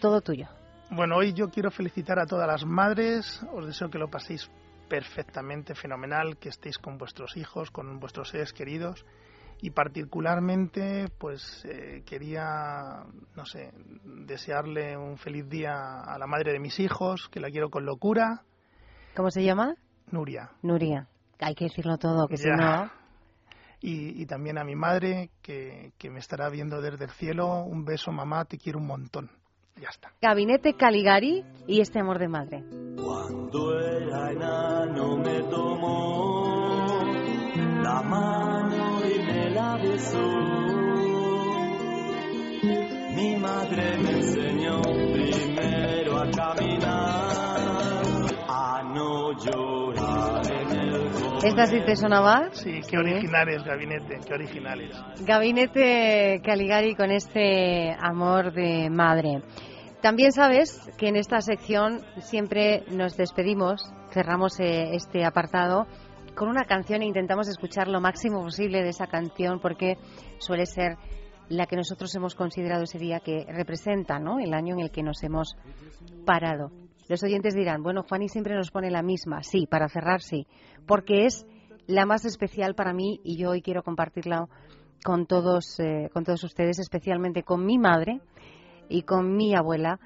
[0.00, 0.48] Todo tuyo.
[0.90, 3.42] Bueno, hoy yo quiero felicitar a todas las madres.
[3.52, 4.50] Os deseo que lo paséis
[4.88, 9.04] perfectamente, fenomenal, que estéis con vuestros hijos, con vuestros seres queridos.
[9.60, 13.72] Y particularmente, pues eh, quería, no sé,
[14.04, 18.44] desearle un feliz día a la madre de mis hijos, que la quiero con locura,
[19.16, 19.74] ¿Cómo se llama?
[20.10, 20.50] Nuria.
[20.62, 21.06] Nuria.
[21.40, 22.56] Hay que decirlo todo, que si Ya.
[22.56, 22.90] no...
[23.80, 27.64] Y, y también a mi madre, que, que me estará viendo desde el cielo.
[27.64, 29.30] Un beso, mamá, te quiero un montón.
[29.76, 30.10] Ya está.
[30.22, 32.64] Gabinete Caligari y este amor de madre.
[32.96, 37.02] Cuando era enano me tomó
[37.82, 40.30] la mano y me la besó.
[43.16, 47.13] Mi madre me enseñó primero a caminar,
[51.44, 52.48] ¿Esta sí te sonaba?
[52.52, 54.96] Sí, qué originales, gabinete, qué originales.
[55.26, 59.42] Gabinete Caligari con este amor de madre.
[60.00, 65.86] También sabes que en esta sección siempre nos despedimos, cerramos eh, este apartado
[66.34, 69.98] con una canción e intentamos escuchar lo máximo posible de esa canción porque
[70.38, 70.96] suele ser
[71.50, 74.38] la que nosotros hemos considerado ese día que representa ¿no?
[74.38, 75.56] el año en el que nos hemos
[76.24, 76.70] parado.
[77.08, 79.42] Los oyentes dirán, bueno, Fanny siempre nos pone la misma.
[79.42, 80.46] Sí, para cerrar sí,
[80.86, 81.46] porque es
[81.86, 84.48] la más especial para mí y yo hoy quiero compartirla
[85.04, 88.20] con todos, eh, con todos ustedes, especialmente con mi madre
[88.88, 90.00] y con mi abuela.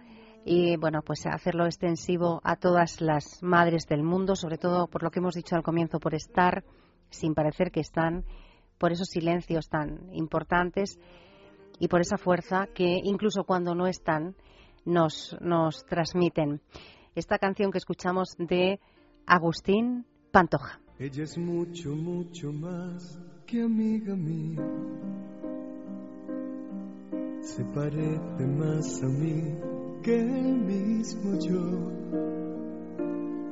[0.44, 5.10] Y bueno, pues hacerlo extensivo a todas las madres del mundo, sobre todo por lo
[5.10, 6.64] que hemos dicho al comienzo, por estar
[7.10, 8.24] sin parecer que están,
[8.78, 10.98] por esos silencios tan importantes
[11.78, 14.34] y por esa fuerza que incluso cuando no están
[14.88, 16.60] nos, nos transmiten.
[17.14, 18.80] Esta canción que escuchamos de
[19.26, 20.80] Agustín Pantoja.
[20.98, 24.64] Ella es mucho, mucho más que amiga mía.
[27.40, 29.54] Se parece más a mí
[30.02, 31.92] que el mismo yo.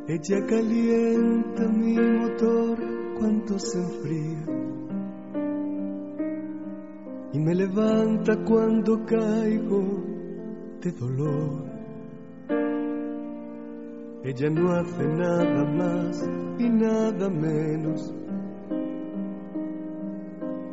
[0.08, 2.78] Ella calienta mi motor
[3.18, 4.66] cuando se enfría
[7.32, 10.15] y me levanta cuando caigo
[10.86, 11.64] de dolor.
[14.24, 18.14] Ella no hace nada más y nada menos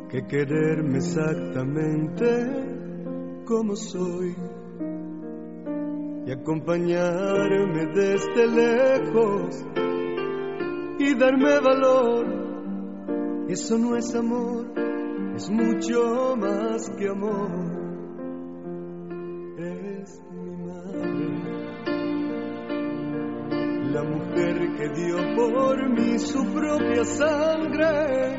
[0.08, 2.24] que quererme exactamente
[3.44, 4.34] como soy
[6.26, 9.64] y acompañarme desde lejos
[10.98, 12.44] y darme valor.
[13.48, 14.72] Eso no es amor,
[15.36, 17.73] es mucho más que amor.
[24.84, 28.36] Que dio por mí su propia sangre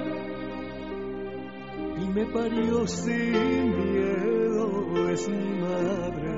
[1.97, 5.09] y me parió sin miedo.
[5.09, 6.35] Es mi madre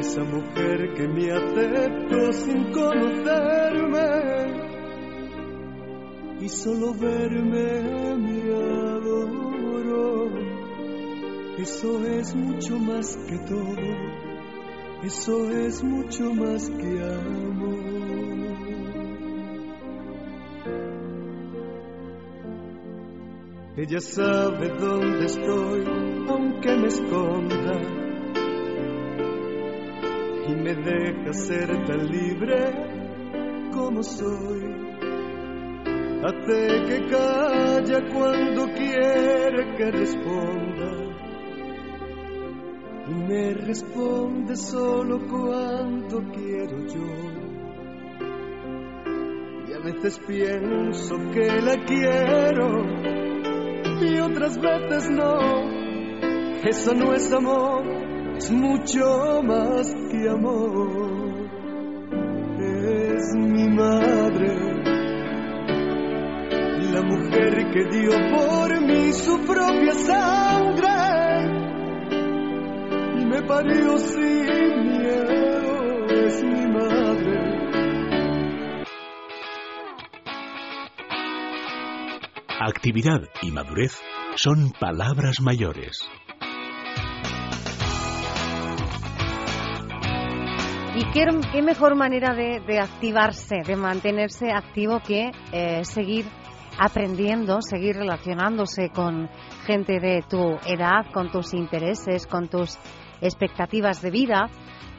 [0.00, 4.08] esa mujer que me aceptó sin conocerme
[6.40, 10.28] y solo verme me adoro.
[11.58, 13.76] Eso es mucho más que todo,
[15.02, 17.67] eso es mucho más que amor.
[23.80, 25.84] Ella sabe dónde estoy,
[26.28, 27.80] aunque me esconda,
[30.48, 34.64] y me deja ser tan libre como soy.
[36.24, 40.90] Hace que calla cuando quiere que responda,
[43.06, 47.06] y me responde solo cuando quiero yo.
[49.68, 53.27] Y a veces pienso que la quiero
[54.02, 55.78] y otras veces no.
[56.64, 57.84] Eso no es amor,
[58.36, 61.48] es mucho más que amor.
[62.60, 64.56] Es mi madre,
[66.92, 70.88] la mujer que dio por mí su propia sangre
[73.20, 76.06] y me parió sin miedo.
[76.26, 77.67] Es mi madre.
[82.60, 84.02] Actividad y madurez
[84.34, 86.00] son palabras mayores.
[90.96, 96.24] Y qué, mejor manera de, de activarse, de mantenerse activo que eh, seguir
[96.76, 99.30] aprendiendo, seguir relacionándose con
[99.64, 102.76] gente de tu edad, con tus intereses, con tus
[103.20, 104.50] expectativas de vida.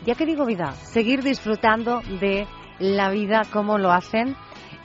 [0.06, 2.48] Ya que digo vida, seguir disfrutando de
[2.80, 4.38] la vida como lo hacen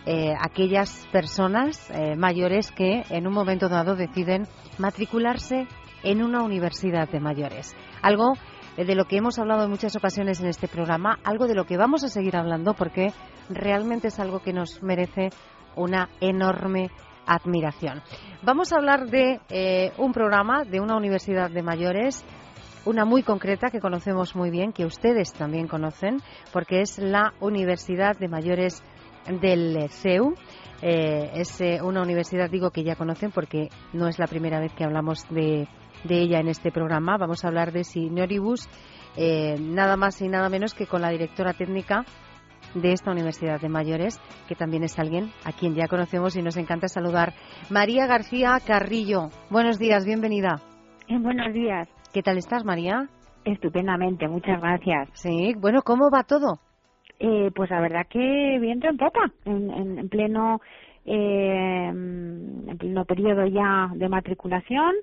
[0.07, 5.67] eh, aquellas personas eh, mayores que en un momento dado deciden matricularse
[6.03, 7.75] en una universidad de mayores.
[8.03, 8.35] Algo
[8.77, 11.65] eh, de lo que hemos hablado en muchas ocasiones en este programa, algo de lo
[11.65, 13.15] que vamos a seguir hablando porque
[13.49, 15.31] realmente es algo que nos merece
[15.75, 16.91] una enorme
[17.25, 18.03] admiración.
[18.43, 19.41] Vamos a hablar de
[19.97, 22.23] un programa de una universidad de mayores,
[22.85, 26.21] una muy concreta que conocemos muy bien, que ustedes también conocen,
[26.53, 28.83] porque es la Universidad de Mayores
[29.29, 30.35] del CEU.
[30.83, 34.73] Eh, es eh, una universidad, digo, que ya conocen porque no es la primera vez
[34.75, 35.67] que hablamos de,
[36.05, 37.17] de ella en este programa.
[37.17, 38.69] Vamos a hablar de Senioribus,
[39.17, 42.05] eh, nada más y nada menos que con la directora técnica
[42.75, 46.57] de esta Universidad de Mayores, que también es alguien a quien ya conocemos y nos
[46.57, 47.33] encanta saludar.
[47.71, 50.61] María García Carrillo, buenos días, bienvenida.
[51.09, 51.89] buenos días.
[52.13, 53.09] ¿Qué tal estás, María?
[53.45, 55.09] Estupendamente, muchas gracias.
[55.13, 56.59] Sí, bueno, ¿cómo va todo?
[57.19, 60.61] Eh, pues la verdad que viento en popa, en, en, en pleno
[61.07, 64.95] eh, en pleno periodo ya de matriculación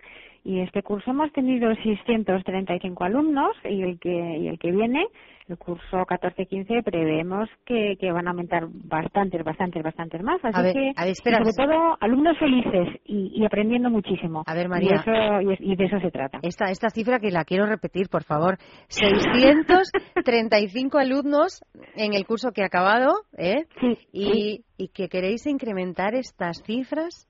[0.44, 5.06] y este curso hemos tenido 635 alumnos y el que y el que viene
[5.48, 10.40] el curso 14-15 prevemos que, que van a aumentar bastantes, bastantes, bastantes más.
[10.44, 11.44] Así A ver, que, a ver, espera.
[11.44, 14.44] sobre todo, alumnos felices y, y aprendiendo muchísimo.
[14.46, 14.92] A ver, María.
[14.92, 16.40] Y, eso, de eso se trata.
[16.42, 18.58] Esta, esta cifra que la quiero repetir, por favor.
[18.88, 21.62] 635 alumnos
[21.96, 23.66] en el curso que ha acabado, ¿eh?
[23.80, 27.28] Sí, Y, y que queréis incrementar estas cifras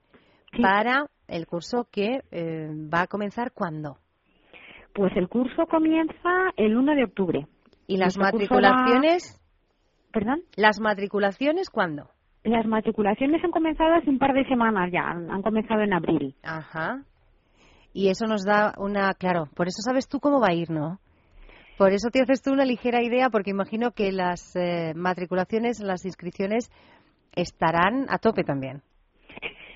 [0.53, 0.62] Sí.
[0.62, 3.97] para el curso que eh, va a comenzar cuándo.
[4.93, 7.47] Pues el curso comienza el 1 de octubre.
[7.88, 9.36] ¿Y las Nuestro matriculaciones?
[9.38, 10.41] va- ¿Perdón?
[10.55, 12.09] ¿Las matriculaciones cuándo?
[12.43, 16.36] Las matriculaciones han comenzado hace un par de semanas ya, han, han comenzado en abril.
[16.43, 17.03] Ajá.
[17.93, 20.99] Y eso nos da una, claro, por eso sabes tú cómo va a ir, ¿no?
[21.77, 26.05] Por eso te haces tú una ligera idea, porque imagino que las eh, matriculaciones, las
[26.05, 26.69] inscripciones
[27.36, 28.82] estarán a tope también.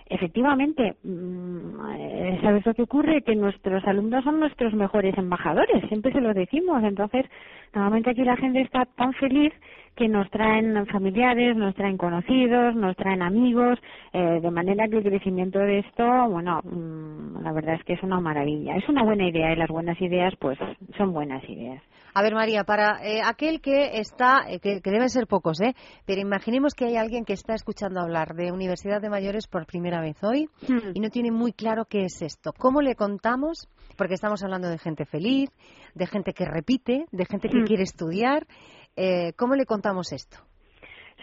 [0.07, 3.23] Efectivamente, mm, eh, ¿sabes lo que ocurre?
[3.23, 6.83] Que nuestros alumnos son nuestros mejores embajadores, siempre se lo decimos.
[6.83, 7.25] Entonces,
[7.73, 9.51] normalmente aquí la gente está tan feliz
[9.95, 13.79] que nos traen familiares, nos traen conocidos, nos traen amigos,
[14.13, 18.03] eh, de manera que el crecimiento de esto, bueno, mm, la verdad es que es
[18.03, 18.75] una maravilla.
[18.75, 20.57] Es una buena idea y las buenas ideas, pues,
[20.97, 21.81] son buenas ideas.
[22.17, 25.75] A ver, María, para eh, aquel que está, eh, que, deben ser pocos, ¿eh?
[26.05, 29.99] Pero imaginemos que hay alguien que está escuchando hablar de Universidad de Mayores por primera
[29.99, 30.91] vez hoy hmm.
[30.93, 32.53] y no tiene muy claro qué es esto.
[32.57, 33.67] ¿Cómo le contamos?
[33.97, 35.49] Porque estamos hablando de gente feliz,
[35.93, 37.65] de gente que repite, de gente que hmm.
[37.65, 38.47] quiere estudiar.
[38.95, 40.37] Eh, ¿Cómo le contamos esto?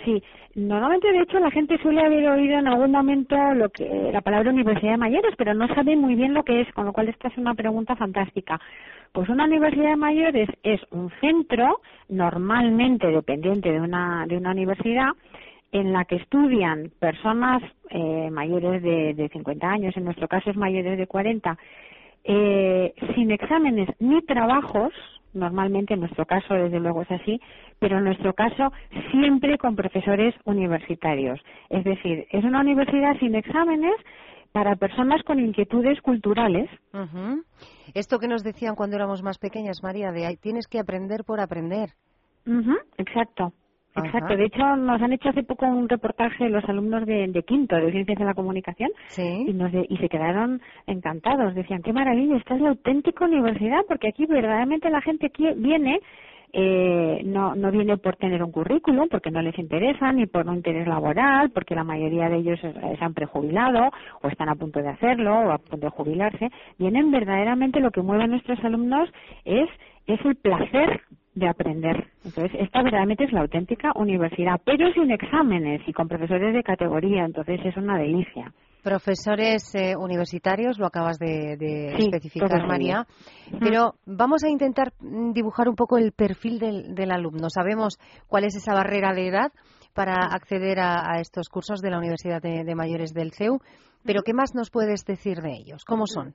[0.05, 0.23] Sí,
[0.57, 4.51] normalmente de hecho la gente suele haber oído en algún momento lo que la palabra
[4.51, 7.29] Universidad de Mayores, pero no sabe muy bien lo que es, con lo cual esta
[7.29, 8.61] es una pregunta fantástica.
[9.13, 15.11] Pues una universidad de mayores es un centro normalmente dependiente de una, de una universidad
[15.71, 20.57] en la que estudian personas eh, mayores de, de 50 años, en nuestro caso es
[20.57, 21.57] mayores de 40,
[22.25, 24.93] eh, sin exámenes ni trabajos,
[25.35, 27.41] normalmente en nuestro caso desde luego es así,
[27.79, 28.73] pero en nuestro caso
[29.11, 31.41] siempre con profesores universitarios.
[31.71, 33.95] Es decir, es una universidad sin exámenes
[34.53, 36.71] para personas con inquietudes culturales.
[37.95, 41.91] Esto que nos decían cuando éramos más pequeñas, María, de tienes que aprender por aprender.
[42.99, 43.53] Exacto.
[43.95, 44.37] Exacto.
[44.37, 48.19] De hecho, nos han hecho hace poco un reportaje los alumnos de, quinto de Ciencias
[48.19, 51.55] de la Comunicación y, nos y se quedaron encantados.
[51.55, 56.01] Decían, qué maravilla, esta es la auténtica universidad porque aquí verdaderamente la gente aquí viene
[56.55, 60.57] eh, no, no viene por tener un currículum, porque no les interesa, ni por un
[60.57, 63.91] interés laboral, porque la mayoría de ellos se han prejubilado
[64.21, 66.51] o están a punto de hacerlo o a punto de jubilarse.
[66.79, 69.09] Vienen verdaderamente lo que mueve a nuestros alumnos
[69.47, 69.69] es,
[70.07, 71.01] es el placer
[71.35, 72.09] de aprender.
[72.25, 77.25] Entonces, esta verdaderamente es la auténtica universidad, pero sin exámenes y con profesores de categoría,
[77.25, 78.53] entonces es una delicia.
[78.83, 83.07] Profesores eh, universitarios, lo acabas de, especificar, María.
[83.61, 87.49] Pero vamos a intentar mm, dibujar un poco el perfil del, alumno.
[87.49, 89.53] Sabemos cuál es esa barrera de edad
[89.95, 93.61] para acceder a, estos cursos de la Universidad de, Mayores del CEU.
[94.05, 95.85] Pero, ¿qué más nos puedes decir de ellos?
[95.85, 96.35] ¿Cómo son?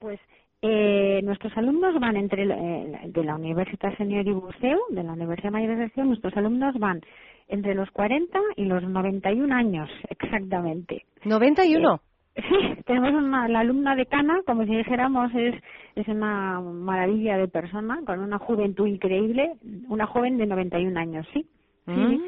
[0.00, 0.20] Pues
[0.60, 5.52] eh, nuestros alumnos van entre eh, de la Universidad Señor y Buceo, de la Universidad
[5.52, 7.00] Mayores del CEU, nuestros alumnos van
[7.46, 11.04] entre los 40 y los 91 años, exactamente.
[11.24, 12.00] ¿91?
[12.34, 15.54] Eh, sí, tenemos una, la alumna decana, como si dijéramos, es,
[15.94, 19.52] es una maravilla de persona, con una juventud increíble,
[19.88, 21.46] una joven de 91 años, sí.
[21.86, 21.92] sí.
[21.92, 22.20] Mm.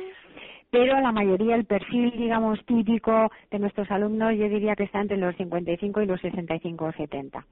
[0.71, 5.17] Pero la mayoría, el perfil, digamos, típico de nuestros alumnos, yo diría que está entre
[5.17, 7.45] los 55 y los 65 o 70.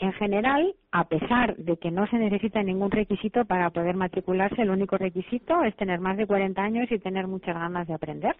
[0.00, 4.70] En general, a pesar de que no se necesita ningún requisito para poder matricularse, el
[4.70, 8.36] único requisito es tener más de 40 años y tener muchas ganas de aprender.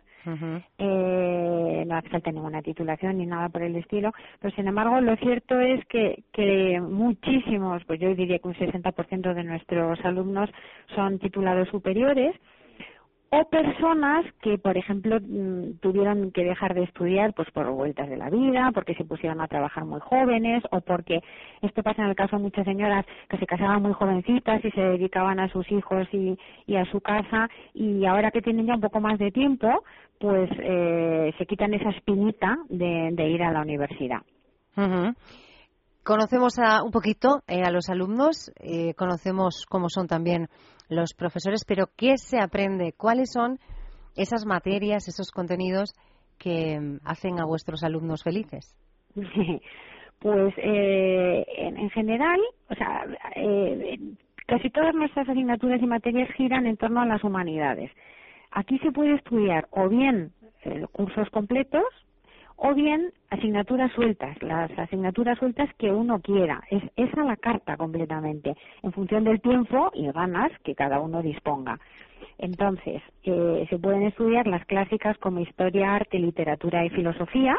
[0.79, 5.17] eh, no hace falta ninguna titulación ni nada por el estilo, pero sin embargo lo
[5.17, 10.51] cierto es que, que muchísimos, pues yo diría que un 60% de nuestros alumnos
[10.95, 12.37] son titulados superiores
[13.31, 18.17] o personas que, por ejemplo, mm, tuvieron que dejar de estudiar pues por vueltas de
[18.17, 21.21] la vida, porque se pusieron a trabajar muy jóvenes o porque
[21.61, 24.81] esto pasa en el caso de muchas señoras que se casaban muy jovencitas y se
[24.81, 28.81] dedicaban a sus hijos y, y a su casa y ahora que tienen ya un
[28.81, 29.69] poco más de tiempo,
[30.19, 34.23] pues eh, se quitan esa espinita de, ir a la universidad.
[36.03, 40.49] Conocemos a, un poquito eh, a los alumnos, eh, conocemos cómo son también
[40.89, 42.93] los profesores, pero ¿qué se aprende?
[42.97, 43.59] ¿Cuáles son
[44.17, 45.95] esas materias, esos contenidos
[46.39, 48.77] que mm, hacen a vuestros alumnos felices?
[50.21, 53.05] Pues eh, en, general, o sea,
[53.37, 53.99] eh,
[54.49, 57.93] casi todas nuestras asignaturas y materias giran en torno a las humanidades.
[58.51, 60.33] Aquí se puede estudiar o bien
[60.65, 61.85] eh, cursos completos,
[62.61, 66.61] o bien asignaturas sueltas, las asignaturas sueltas que uno quiera.
[66.71, 71.79] Es esa la carta completamente, en función del tiempo y ganas que cada uno disponga.
[72.37, 77.57] Entonces, eh, se pueden estudiar las clásicas como historia, arte, literatura y filosofía,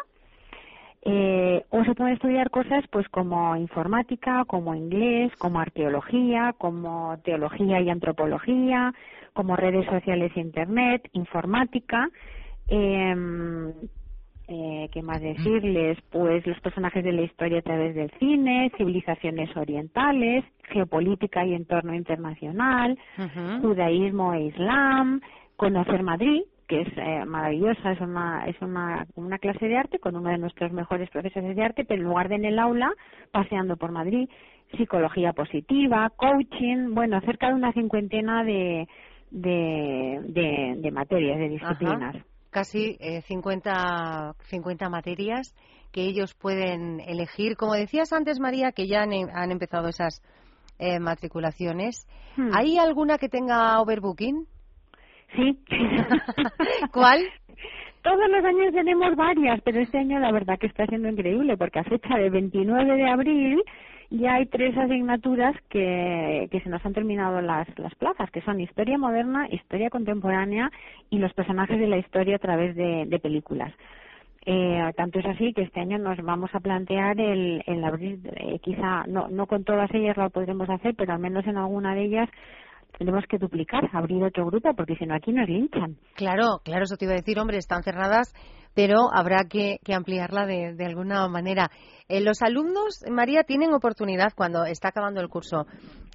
[1.06, 7.80] eh, o se pueden estudiar cosas pues como informática, como inglés, como arqueología, como teología
[7.80, 8.94] y antropología,
[9.32, 12.10] como redes sociales e internet, informática,
[12.68, 13.16] eh,
[14.50, 15.98] eh, ¿qué más decirles?
[16.10, 21.94] Pues los personajes de la historia a través del cine, civilizaciones orientales, geopolítica y entorno
[21.94, 22.98] internacional,
[23.62, 25.22] judaísmo e islam,
[25.56, 30.16] conocer Madrid, que es eh, maravillosa, es una, es una, una clase de arte con
[30.16, 32.92] uno de nuestros mejores profesores de arte, pero en lugar de en el aula,
[33.32, 34.28] paseando por Madrid,
[34.78, 38.88] psicología positiva, coaching, bueno, cerca de una cincuentena de,
[39.30, 42.16] de, de, materias, de disciplinas.
[42.50, 45.56] Casi eh, 50, 50 materias
[45.92, 47.56] que ellos pueden elegir.
[47.56, 50.22] Como decías antes, María, que ya han, han empezado esas
[50.78, 52.08] eh, matriculaciones.
[52.38, 52.52] Hmm.
[52.54, 54.46] ¿Hay alguna que tenga overbooking?
[55.36, 55.60] Sí.
[56.94, 57.28] ¿Cuál?
[58.02, 61.80] Todos los años tenemos varias, pero este año la verdad que está siendo increíble porque
[61.80, 63.62] a fecha de 29 de abril
[64.10, 68.60] ya hay tres asignaturas que, que se nos han terminado las, las plazas, que son
[68.60, 70.72] Historia Moderna, Historia Contemporánea
[71.10, 73.72] y los personajes de la historia a través de, de películas.
[74.46, 78.58] Eh, tanto es así que este año nos vamos a plantear el, el abrir, eh,
[78.64, 82.04] quizá no, no con todas ellas lo podremos hacer, pero al menos en alguna de
[82.04, 82.30] ellas
[82.98, 85.98] tenemos que duplicar, abrir otro grupo, porque si no aquí nos linchan.
[86.16, 88.34] Claro, claro, eso te iba a decir, hombre, están cerradas,
[88.76, 91.70] pero habrá que, que ampliarla de, de, alguna manera.
[92.08, 95.66] Eh, los alumnos, María, tienen oportunidad cuando está acabando el curso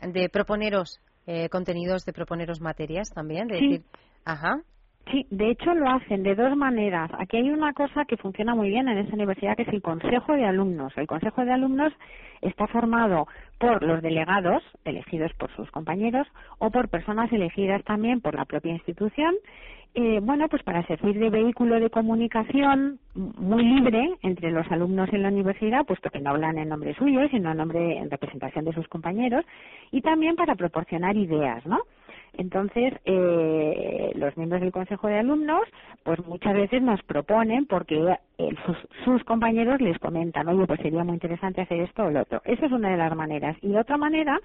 [0.03, 3.69] de proponeros eh, contenidos, de proponeros materias también, de Sí.
[3.69, 3.87] decir,
[4.25, 4.61] ajá,
[5.11, 7.11] Sí, de hecho lo hacen de dos maneras.
[7.19, 10.33] Aquí hay una cosa que funciona muy bien en esta universidad, que es el Consejo
[10.33, 10.93] de Alumnos.
[10.97, 11.93] El Consejo de Alumnos
[12.41, 13.27] está formado
[13.59, 16.27] por los delegados, elegidos por sus compañeros,
[16.59, 19.35] o por personas elegidas también por la propia institución,
[19.97, 25.23] eh, bueno, pues para servir de vehículo de comunicación muy libre entre los alumnos en
[25.23, 28.73] la universidad, puesto que no hablan en nombre suyo, sino en nombre, en representación de
[28.73, 29.45] sus compañeros,
[29.93, 31.79] y también para proporcionar ideas, ¿no?
[32.37, 35.63] Entonces, eh, los miembros del Consejo de Alumnos,
[36.03, 37.97] pues muchas veces nos proponen, porque
[38.39, 42.23] eh, sus, sus compañeros les comentan, oye, pues sería muy interesante hacer esto o lo
[42.23, 42.43] otro.
[42.45, 43.57] Esa es una de las maneras.
[43.63, 44.39] Y otra manera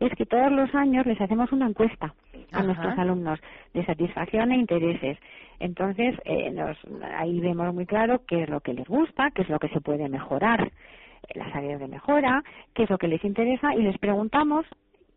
[0.00, 2.14] es que todos los años les hacemos una encuesta
[2.52, 2.62] a Ajá.
[2.64, 3.40] nuestros alumnos
[3.74, 5.18] de satisfacción e intereses.
[5.60, 6.76] Entonces, eh, nos,
[7.16, 9.80] ahí vemos muy claro qué es lo que les gusta, qué es lo que se
[9.80, 12.42] puede mejorar, eh, las áreas de mejora,
[12.74, 14.66] qué es lo que les interesa y les preguntamos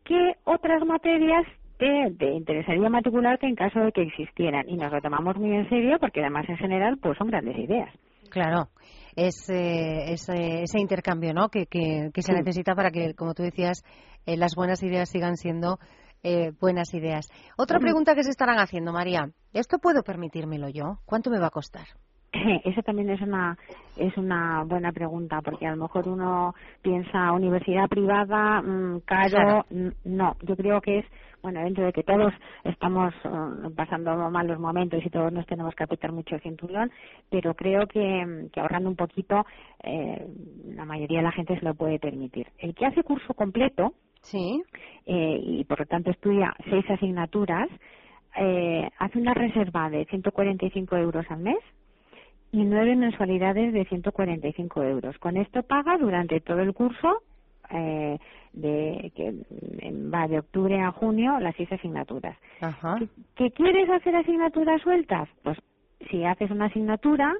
[0.03, 1.45] qué otras materias
[1.78, 4.67] te, te interesaría matricularte en caso de que existieran.
[4.69, 7.89] Y nos lo tomamos muy en serio porque además en general pues son grandes ideas.
[8.30, 8.69] claro.
[9.15, 11.47] Es eh, ese, ese intercambio ¿no?
[11.47, 12.34] que, que, que se Sí.
[12.34, 13.82] necesita para que, como tú decías,
[14.26, 15.80] eh, las buenas ideas sigan siendo
[16.21, 17.28] eh, buenas ideas.
[17.57, 19.30] Otra pregunta que se estarán haciendo, María.
[19.53, 20.99] ¿Esto puedo permitírmelo yo?
[21.05, 21.86] ¿Cuánto me va a costar?
[22.65, 23.57] Eso también es una
[23.97, 29.65] es una buena pregunta porque a lo mejor uno piensa universidad privada mm, caro Claro.
[30.03, 31.05] no yo creo que es
[31.41, 32.33] bueno dentro de que todos
[32.63, 36.91] estamos eh, pasando malos momentos y todos nos tenemos que apretar mucho el cinturón
[37.29, 39.45] pero creo que, mm, que ahorrando un poquito
[39.83, 40.27] eh,
[40.75, 44.61] la mayoría de la gente se lo puede permitir el que hace curso completo Sí.
[45.05, 47.69] eh, y por lo tanto estudia seis asignaturas,
[48.38, 51.59] eh, hace una reserva de 145 euros al mes
[52.56, 55.18] y nueve mensualidades de 145 euros.
[55.18, 57.22] Con esto paga durante todo el curso,
[57.70, 58.18] eh,
[58.53, 59.34] de, que
[60.14, 62.38] va de octubre a junio, las seis asignaturas.
[62.62, 62.95] Ajá.
[62.97, 65.28] ¿Que, que quieres hacer asignaturas sueltas?
[65.43, 65.58] Pues
[66.10, 67.34] si haces una asignatura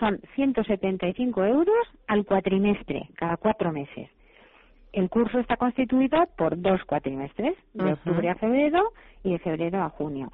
[0.00, 4.08] son 175 euros al cuatrimestre, cada cuatro meses.
[4.94, 8.92] El curso está constituido por dos cuatrimestres, de octubre a febrero
[9.22, 10.30] y de febrero a junio.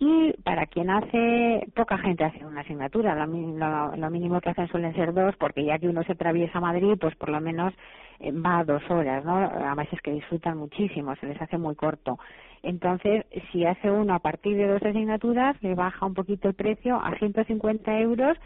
[0.00, 4.68] Y para quien hace, poca gente hace una asignatura, lo, lo- lo mínimo que hacen
[4.68, 7.74] suelen ser dos, porque ya que uno se atraviesa Madrid, pues por lo menos
[8.20, 9.36] eh, va a dos horas, ¿no?
[9.38, 12.18] Además es que disfrutan muchísimo, se les hace muy corto.
[12.64, 16.96] Entonces, si hace uno a partir de dos asignaturas, le baja un poquito el precio
[16.96, 18.38] a 150 euros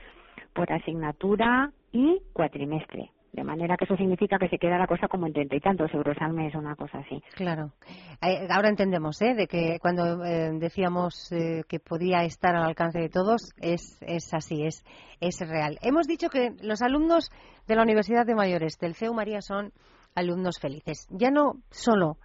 [0.55, 3.11] por asignatura y cuatrimestre.
[3.35, 5.93] De manera que eso significa que se queda la cosa como en treinta y tantos
[5.93, 7.21] euros al mes, una cosa así.
[7.35, 7.73] Claro.
[8.23, 9.35] Eh, ahora entendemos, ¿eh?
[9.35, 14.33] De que cuando eh, decíamos eh, que podía estar al alcance de todos, es, es
[14.33, 14.85] así, es,
[15.21, 15.79] es real.
[15.83, 17.29] Hemos dicho que los alumnos
[17.67, 19.73] de la Universidad de Mayores, del CEU María, son
[20.15, 21.09] alumnos felices.
[21.11, 22.19] Ya no solo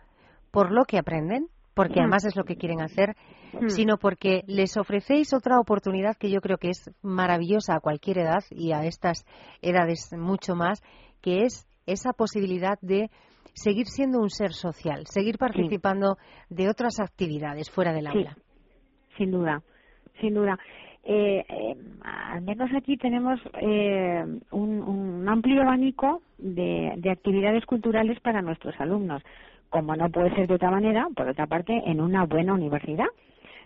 [0.51, 2.03] por lo que aprenden, porque Mm.
[2.03, 3.15] además es lo que quieren hacer,
[3.53, 3.69] Mm.
[3.69, 8.43] sino porque les ofrecéis otra oportunidad que yo creo que es maravillosa a cualquier edad
[8.51, 9.25] y a estas
[9.61, 10.81] edades mucho más,
[11.21, 13.09] que es esa posibilidad de
[13.53, 16.17] seguir siendo un ser social, seguir participando
[16.49, 18.17] de otras actividades fuera del Sí.
[18.19, 18.37] aula.
[19.17, 19.61] Sin duda,
[20.21, 20.57] sin duda.
[21.03, 28.19] Eh, eh, al menos aquí tenemos eh, un, un amplio abanico de, de actividades culturales
[28.19, 29.23] para nuestros alumnos,
[29.69, 33.07] como no puede ser de otra manera, por otra parte, en una buena universidad.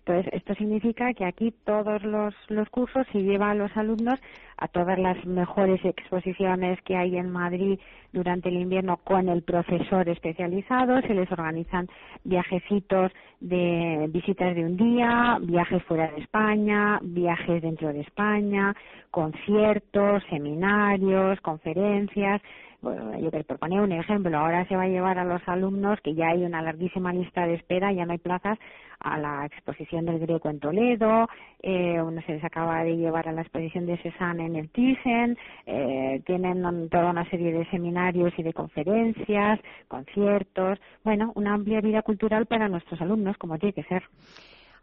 [0.05, 4.19] Entonces, esto significa que aquí todos los, los cursos se lleva a los alumnos
[4.57, 7.79] a todas las mejores exposiciones que hay en Madrid
[8.11, 11.87] durante el invierno con el profesor especializado, se les organizan
[12.23, 18.75] viajecitos de visitas de un día, viajes fuera de España, viajes dentro de España,
[19.09, 22.41] conciertos, seminarios, conferencias,
[22.83, 26.13] bueno, yo te proponía un ejemplo, ahora se va a llevar a los alumnos, que
[26.13, 28.59] ya hay una larguísima lista de espera, ya no hay plazas,
[28.99, 31.29] a la exposición del Greco en Toledo,
[31.61, 35.37] eh, uno se les acaba de llevar a la exposición de Cézanne en el Thyssen,
[35.65, 42.01] eh, tienen toda una serie de seminarios y de conferencias, conciertos, bueno, una amplia vida
[42.01, 44.03] cultural para nuestros alumnos, como tiene que ser.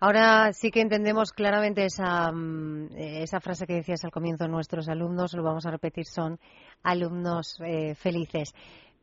[0.02, 5.34] Ahora sí que entendemos claramente esa, mm, esa frase que decías al comienzo, nuestros alumnos,
[5.34, 6.38] lo vamos a repetir, son
[6.82, 8.54] alumnos eh, felices.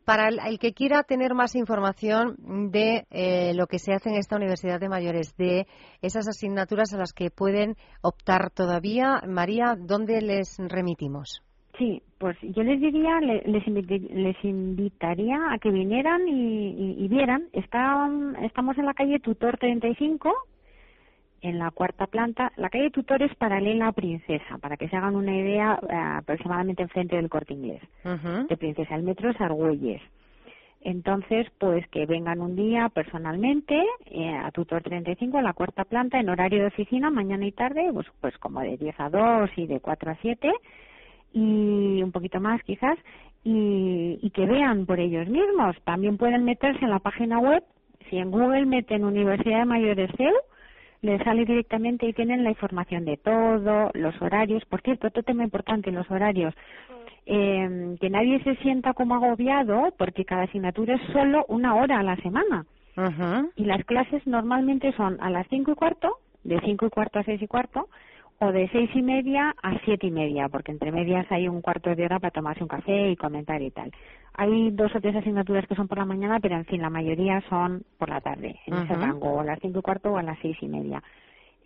[0.05, 4.37] Para el, que quiera tener más información de eh, lo que se hace en esta
[4.37, 5.67] Universidad de Mayores, de
[6.01, 11.43] esas asignaturas a las que pueden optar todavía, María, ¿dónde les remitimos?
[11.77, 17.49] Sí, pues yo les diría, les, les invitaría a que vinieran y, y, vieran.
[17.53, 20.33] estamos en la calle Tutor 35,
[21.41, 22.51] en la cuarta planta.
[22.57, 26.83] La calle Tutor es paralela a Princesa, para que se hagan una idea, eh, aproximadamente
[26.83, 27.81] enfrente del corte inglés.
[28.47, 30.01] De Princesa, el metro es Argüelles.
[30.81, 36.19] Entonces, pues que vengan un día personalmente eh, a Tutor 35 en la cuarta planta
[36.19, 39.67] en horario de oficina, mañana y tarde, pues, pues como de 10 a 2 y
[39.67, 40.51] de 4 a 7
[41.33, 42.97] y un poquito más quizás,
[43.43, 45.75] y, y que vean por ellos mismos.
[45.83, 47.63] También pueden meterse en la página web,
[48.09, 50.33] si en Google meten Universidad de Mayores CEU,
[51.01, 54.65] le sale directamente y tienen la información de todo, los horarios.
[54.65, 56.53] Por cierto, otro tema importante, los horarios.
[57.25, 62.03] Eh, que nadie se sienta como agobiado porque cada asignatura es solo una hora a
[62.03, 62.65] la semana.
[63.55, 67.23] Y las clases normalmente son a las cinco y cuarto, de cinco y cuarto a
[67.23, 67.89] seis y cuarto,
[68.39, 71.95] o de seis y media a siete y media, porque entre medias hay un cuarto
[71.95, 73.91] de hora para tomarse un café y comentar y tal.
[74.33, 77.41] Hay dos o tres asignaturas que son por la mañana, pero en fin, la mayoría
[77.49, 80.23] son por la tarde, en ese rango, o a las cinco y cuarto o a
[80.23, 81.01] las seis y media.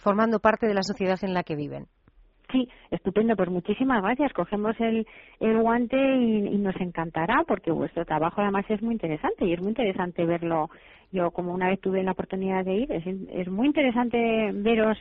[0.00, 1.88] formando parte de la sociedad en la que viven.
[2.50, 4.32] Sí, estupendo, pues muchísimas gracias.
[4.32, 5.06] Cogemos el,
[5.40, 9.68] el guante y, nos encantará porque vuestro trabajo además es muy interesante y es muy
[9.70, 10.70] interesante verlo.
[11.12, 14.98] Yo como una vez tuve la oportunidad de ir, es, es muy interesante veros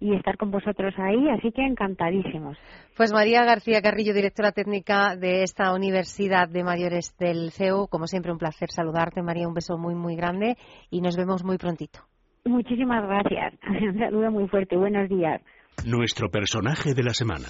[0.00, 2.56] y estar con vosotros ahí, así que encantadísimos.
[2.96, 8.32] Pues María García Carrillo, directora técnica de esta Universidad de Mayores del CEU, como siempre
[8.32, 10.56] un placer saludarte, María, un beso muy, muy grande
[10.90, 12.00] y nos vemos muy prontito.
[12.46, 13.54] Muchísimas gracias.
[13.68, 14.74] Un saludo muy fuerte.
[14.74, 15.42] Buenos días.
[15.84, 17.48] Nuestro personaje de la semana.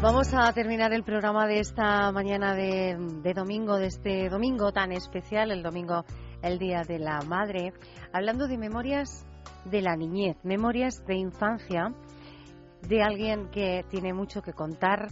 [0.00, 2.96] Vamos a terminar el programa de esta mañana de,
[3.34, 6.04] domingo, de este domingo tan especial, el domingo,
[6.40, 7.74] el Día de la Madre,
[8.14, 9.26] hablando de memorias
[9.66, 11.92] de la niñez, memorias de infancia
[12.80, 15.08] de alguien que tiene mucho que contar,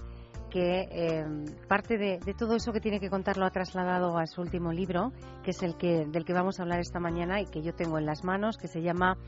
[0.57, 4.41] que em, parte de, todo eso que tiene que contar lo ha trasladado a su
[4.41, 5.13] último libro,
[5.45, 7.99] que es el que, del que vamos a hablar esta mañana y que yo tengo
[7.99, 9.19] en las manos, que se llama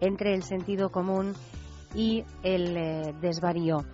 [0.00, 1.34] Entre el sentido común
[1.94, 3.84] y el eh, desvarío.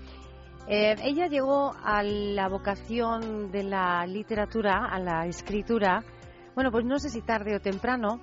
[0.68, 6.04] Eh, ella llegó a la vocación de la literatura, a la escritura,
[6.54, 8.20] bueno, pues no sé si tarde o temprano,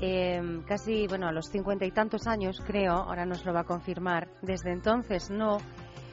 [0.00, 3.64] em, casi, bueno, a los cincuenta y tantos años, creo, ahora nos lo va a
[3.64, 4.28] confirmar.
[4.42, 5.58] Desde entonces no,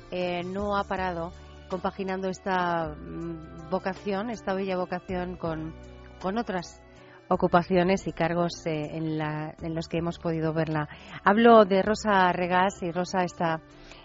[0.10, 1.32] eh, no ha parado
[1.70, 5.74] compaginando esta mm, vocación, esta bella vocación con,
[6.22, 6.82] con otras
[7.28, 10.88] ocupaciones y cargos eh, en, la, en, los que hemos podido verla.
[11.24, 13.62] Hablo de Rosa Regás y Rosa está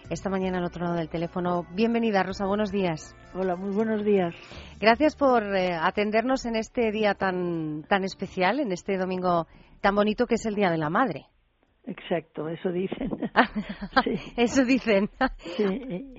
[0.09, 1.65] esta mañana al otro lado del teléfono.
[1.73, 3.15] Bienvenida, Rosa, buenos días.
[3.33, 4.33] Hola, muy buenos días.
[4.79, 9.47] Gracias por eh, atendernos en este día tan, tan especial, en este domingo
[9.81, 11.27] tan bonito que es el Día de la Madre.
[11.89, 13.09] Exacto, eso dicen.
[14.37, 15.09] Eso dicen.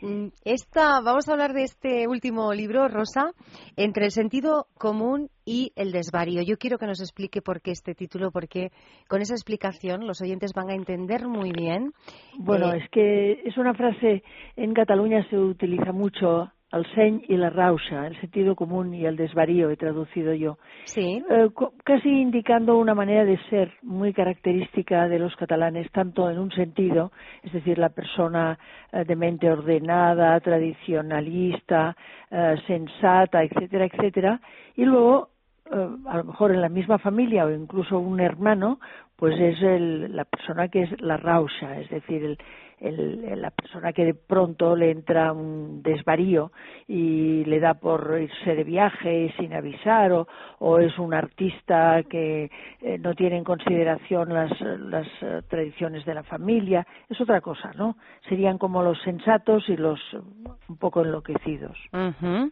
[0.02, 3.30] Mm, esta, vamos a hablar de este último libro, Rosa,
[3.76, 6.42] entre el sentido común y el desvarío.
[6.42, 8.72] Yo quiero que nos explique por qué este título, porque
[9.08, 11.92] con esa explicación los oyentes van a entender muy bien.
[12.36, 14.24] Bueno, eh, es que es una frase
[14.56, 19.16] en Cataluña se utiliza mucho el seny y la rauxa, el sentido común y el
[19.16, 20.58] desvarío, he traducido yo.
[20.84, 21.22] Sí.
[21.28, 21.48] Eh,
[21.84, 27.10] casi indicando una manera de ser muy característica de los catalanes, tanto en un sentido,
[27.42, 28.58] es decir, la persona
[28.92, 31.96] eh, de mente ordenada, tradicionalista,
[32.30, 34.40] eh, sensata, etcétera, etcétera,
[34.76, 35.30] y luego
[35.72, 38.80] a lo mejor en la misma familia o incluso un hermano,
[39.14, 42.38] pues es el, la persona que es la rauxa, es decir, el,
[42.80, 46.50] el, la persona que de pronto le entra un desvarío
[46.88, 50.26] y le da por irse de viaje sin avisar o,
[50.58, 52.50] o es un artista que
[52.80, 57.72] eh, no tiene en consideración las, las uh, tradiciones de la familia, es otra cosa,
[57.76, 57.96] ¿no?
[58.28, 61.76] Serían como los sensatos y los un poco enloquecidos.
[61.92, 62.48] Uh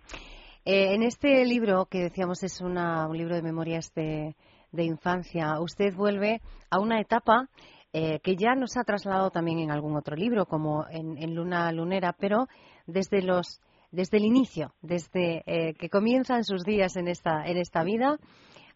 [0.64, 4.34] eh, en este libro que decíamos es una, un libro de memorias de,
[4.70, 7.48] de infancia, usted vuelve a una etapa
[7.92, 11.72] eh, que ya nos ha trasladado también en algún otro libro, como en, en Luna
[11.72, 12.48] Lunera, pero
[12.86, 13.60] desde los
[13.90, 18.18] desde el inicio, desde eh, que comienzan sus días en esta en esta vida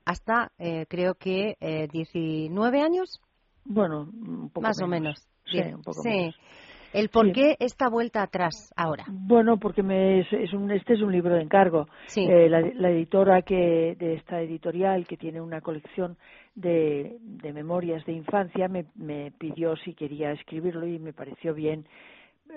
[0.07, 1.57] hasta eh, creo que
[1.93, 3.21] 19 años.
[3.65, 4.83] Bueno, un poco más menos.
[4.83, 5.29] o menos.
[5.45, 6.09] Sí, un poco sí.
[6.09, 6.35] menos.
[6.93, 7.33] El por Sí.
[7.33, 9.05] qué esta vuelta atrás ahora.
[9.09, 11.87] Bueno, porque me, es, es un, este es un libro de encargo.
[12.07, 12.27] Sí.
[12.29, 16.17] Eh, la, la editora que, de esta editorial, que tiene una colección
[16.55, 21.87] de, de memorias de infancia, me, me pidió si quería escribirlo y me pareció bien.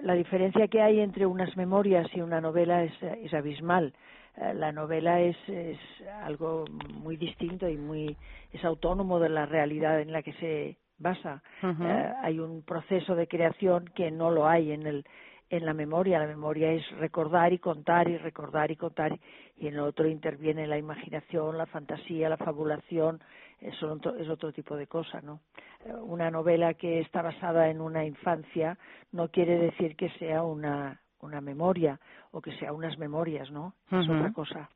[0.03, 3.93] La diferencia que hay entre unas memorias y una novela es, es abismal.
[4.35, 5.79] Eh, La novela es, es
[6.23, 6.65] algo
[7.01, 8.17] muy distinto y muy
[8.51, 11.41] es autónomo de la realidad en la que se basa.
[11.61, 15.05] Eh, hay un proceso de creación que no lo hay en el
[15.49, 16.19] en la memoria.
[16.19, 19.19] La memoria es recordar y contar y recordar y contar
[19.57, 23.21] y en el otro interviene la imaginación, la fantasía, la fabulación.
[23.61, 25.39] Es otro, es otro tipo de cosa, ¿no?
[25.85, 28.77] Eh, Una novela que está basada en una infancia
[29.11, 31.99] no quiere decir que sea una una memoria
[32.31, 33.73] o que sea unas memorias, ¿no?
[33.91, 34.69] Es otra cosa.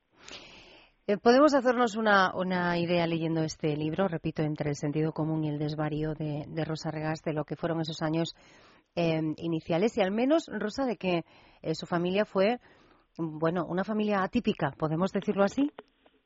[1.09, 5.49] Eh, Podemos hacernos una, una idea leyendo este libro, repito, entre el sentido común y
[5.49, 8.35] el desvarío de, de Rosa Regás, de lo que fueron esos años
[8.95, 11.23] eh, iniciales y al menos, Rosa, de que
[11.63, 12.59] eh, su familia fue,
[13.17, 15.71] bueno, una familia atípica, ¿podemos decirlo así?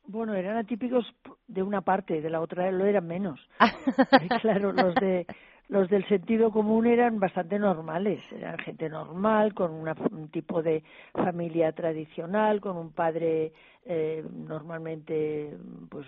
[0.05, 1.05] Bueno, eran atípicos
[1.47, 3.39] de una parte, de la otra lo eran menos.
[4.41, 5.25] claro, los de
[5.69, 10.83] los del sentido común eran bastante normales, eran gente normal, con una- un tipo de
[11.13, 13.53] familia tradicional, con un padre
[13.85, 15.57] eh, normalmente
[15.89, 16.05] pues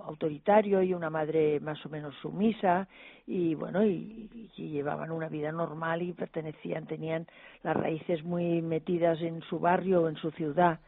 [0.00, 2.88] autoritario y una madre más o menos sumisa
[3.26, 7.26] y bueno y, y llevaban una vida normal y pertenecían tenían
[7.62, 10.80] las raíces muy metidas en su barrio o en su ciudad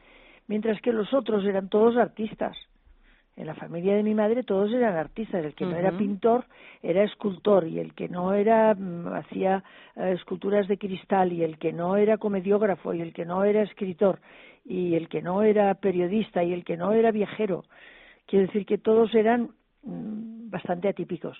[0.46, 2.56] mientras que los otros eran todos artistas
[3.38, 6.44] en la familia de mi madre todos eran artistas el que no era pintor
[6.82, 9.62] era escultor y el que no era mm, hacía
[9.94, 13.62] eh, esculturas de cristal y el que no era comediógrafo y el que no era
[13.62, 14.18] escritor
[14.64, 17.64] y el que no era periodista y el que no era viajero.
[18.26, 19.52] Quiero decir que todos eran
[19.84, 21.38] mm, bastante atípicos.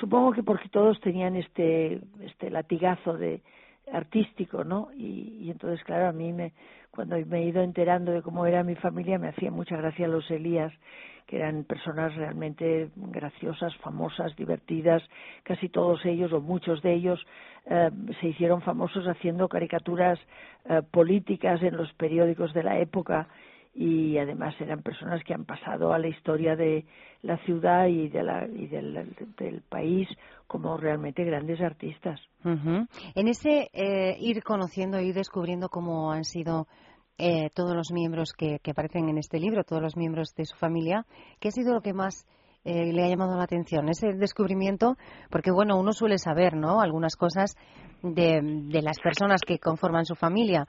[0.00, 3.40] Supongo que porque todos tenían este este latigazo de
[3.92, 6.52] artístico no y, entonces claro a mí me
[6.90, 10.30] cuando me he ido enterando de cómo era mi familia me hacía mucha gracia los
[10.30, 10.72] Elías
[11.30, 15.00] que eran personas realmente graciosas famosas divertidas.
[15.44, 17.24] Casi todos ellos o muchos de ellos
[17.66, 17.88] eh,
[18.20, 20.18] se hicieron famosos haciendo caricaturas
[20.64, 23.28] eh, políticas en los periódicos de la época
[23.74, 26.84] y además eran personas que han pasado a la historia de
[27.22, 30.08] la ciudad y, de la, y del, del país
[30.46, 32.20] como realmente grandes artistas.
[32.44, 32.86] Ujú.
[33.14, 36.66] En ese eh, ir conociendo, ir descubriendo cómo han sido
[37.18, 41.06] eh, todos los miembros que, aparecen en este libro, todos los miembros de su familia,
[41.38, 42.26] ¿qué ha sido lo que más
[42.64, 43.88] eh, le ha llamado la atención?
[43.88, 44.96] Ese descubrimiento,
[45.30, 46.80] porque bueno, uno suele saber, ¿no?
[46.80, 47.56] Algunas cosas
[48.02, 50.66] de las personas que conforman su familia,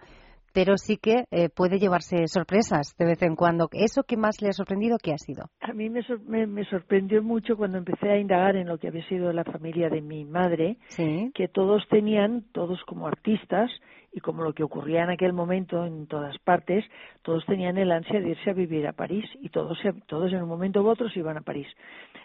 [0.54, 3.70] pero sí que eh, puede llevarse sorpresas de vez en cuando.
[3.72, 5.46] ¿Eso que más le ha sorprendido qué ha sido?
[5.62, 8.88] A mí me, sor- me, me sorprendió mucho cuando empecé a indagar en lo que
[8.88, 11.32] había sido la familia de mi madre, Sí.
[11.34, 13.70] que todos tenían, todos como artistas,
[14.12, 16.86] y como lo que ocurría en aquel momento en todas partes,
[17.22, 20.50] todos tenían el ansia de irse a vivir a París y todos, todos en un
[20.50, 21.68] momento u otro se iban a París.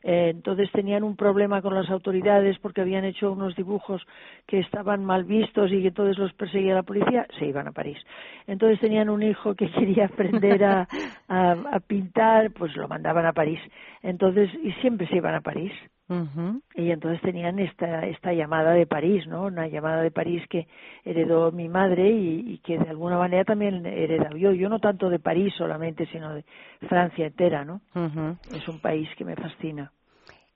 [0.02, 4.02] Eh, entonces tenían un problema con las autoridades porque habían hecho unos dibujos
[4.46, 7.98] que estaban mal vistos y que entonces los perseguía la policía, se iban a París.
[8.46, 10.88] Entonces tenían un hijo que quería aprender a,
[11.28, 13.60] a, a pintar, pues lo mandaban a París.
[14.02, 15.72] Entonces, y siempre se iban a París
[16.08, 16.62] Ujú.
[16.76, 20.68] y entonces tenían esta esta llamada de París no una llamada de París que
[21.04, 25.08] heredó mi madre y, y que de alguna manera también heredaba yo yo no tanto
[25.10, 26.44] de París solamente sino de
[26.88, 28.36] Francia entera no Ujú.
[28.54, 29.90] es un país que me fascina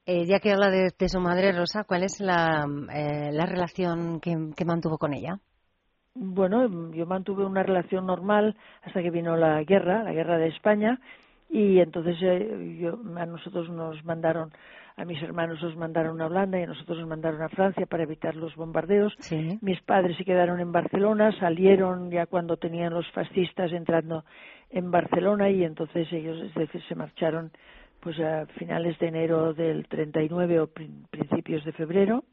[0.06, 4.18] Eh, ya que habla de, de su madre Rosa, ¿cuál es la, eh, la relación
[4.20, 5.38] que, que mantuvo con ella?
[6.14, 10.98] bueno, yo mantuve una relación normal hasta que vino la guerra, la guerra de España,
[11.50, 14.52] y entonces eh, yo, a nosotros nos mandaron,
[14.96, 18.04] a mis hermanos nos mandaron a Holanda y a nosotros nos mandaron a Francia para
[18.04, 19.12] evitar los bombardeos.
[19.60, 24.24] Mis padres se quedaron en Barcelona, salieron ya cuando tenían los fascistas entrando
[24.70, 26.38] en Barcelona y entonces ellos
[26.88, 27.50] se marcharon
[27.98, 32.24] pues a finales de enero del 39 o principios de febrero.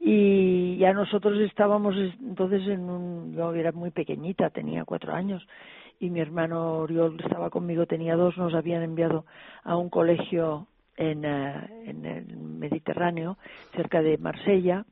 [0.00, 5.46] Y ya nosotros estábamos entonces en un yo era muy pequeñita tenía cuatro años
[6.02, 9.24] y mi hermano Oriol estaba conmigo tenía dos nos habían enviado
[9.62, 13.38] a un colegio en, eh, en el Mediterráneo
[13.76, 14.84] cerca de Marsella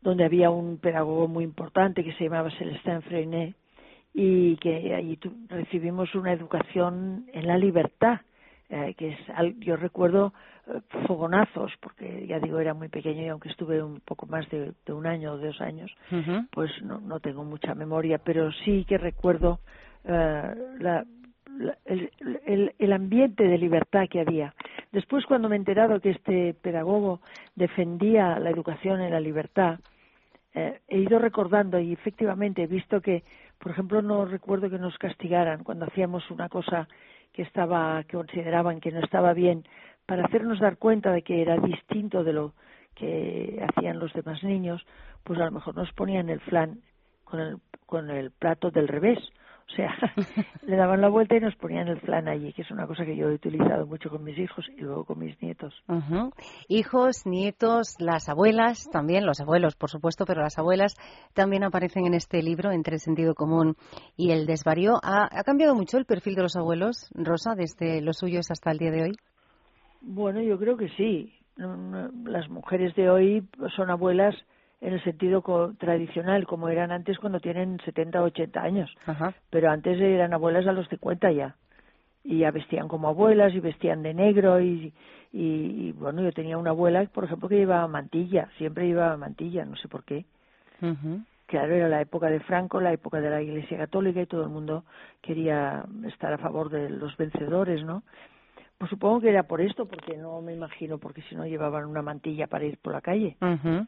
[0.00, 3.56] donde había un pedagogo muy importante que se llamaba Celestin Freinet
[4.14, 8.20] y que allí recibimos una educación en la libertad
[8.70, 9.18] eh, que es
[9.60, 10.34] yo recuerdo
[10.66, 14.74] eh, fogonazos porque ya digo era muy pequeño y aunque estuve un poco más de,
[14.92, 15.90] un año o dos años
[16.50, 19.60] pues no, no tengo mucha memoria pero sí que recuerdo
[20.04, 21.06] eh, la,
[21.86, 22.10] el,
[22.44, 24.54] el, el, ambiente de libertad que había.
[24.92, 27.20] Después, cuando me he enterado que este pedagogo
[27.56, 29.80] defendía la educación en la libertad,
[30.54, 33.22] he ido recordando y efectivamente he visto que,
[33.58, 36.88] por ejemplo, no recuerdo que nos castigaran cuando hacíamos una cosa
[37.38, 39.62] que estaba que consideraban que no estaba bien
[40.06, 42.52] para hacernos dar cuenta de que era distinto de lo
[42.96, 44.84] que hacían los demás niños
[45.22, 46.80] pues a lo mejor nos ponían el flan
[47.22, 49.20] con el con el plato del revés
[49.68, 49.94] o sea,
[50.66, 53.16] le daban la vuelta y nos ponían el flan allí, que es una cosa que
[53.16, 55.74] yo he utilizado mucho con mis hijos y luego con mis nietos.
[56.68, 60.94] Hijos, nietos, las abuelas, también los abuelos, por supuesto, pero las abuelas
[61.34, 63.76] también aparecen en este libro, entre el sentido común
[64.16, 64.94] y el desvarío.
[65.02, 68.90] ¿Ha, cambiado mucho el perfil de los abuelos, Rosa, desde los suyos hasta el día
[68.90, 69.16] de hoy?
[70.00, 71.34] Bueno, yo creo que sí.
[71.56, 74.34] Las mujeres de hoy son abuelas
[74.80, 75.42] en el sentido
[75.78, 78.94] tradicional, como eran antes cuando tienen 70 o 80 años.
[79.50, 81.56] Pero antes eran abuelas a los 50 ya.
[82.24, 84.60] Y ya vestían como abuelas y vestían de negro.
[84.60, 84.92] Y,
[85.32, 88.48] y, bueno, yo tenía una abuela, por ejemplo, que llevaba mantilla.
[88.58, 90.26] Siempre llevaba mantilla, no sé por qué.
[91.46, 94.50] Claro, era la época de Franco, la época de la Iglesia Católica y todo el
[94.50, 94.84] mundo
[95.22, 98.02] quería estar a favor de los vencedores, ¿no?
[98.78, 102.00] Pues supongo que era por esto, porque no me imagino, porque si no llevaban una
[102.00, 103.36] mantilla para ir por la calle.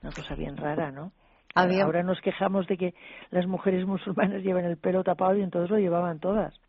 [0.03, 1.13] Una cosa bien rara, ¿no?
[1.55, 2.95] Ahora nos quejamos de que
[3.31, 6.61] las mujeres musulmanas llevan el pelo tapado y entonces lo llevaban todas.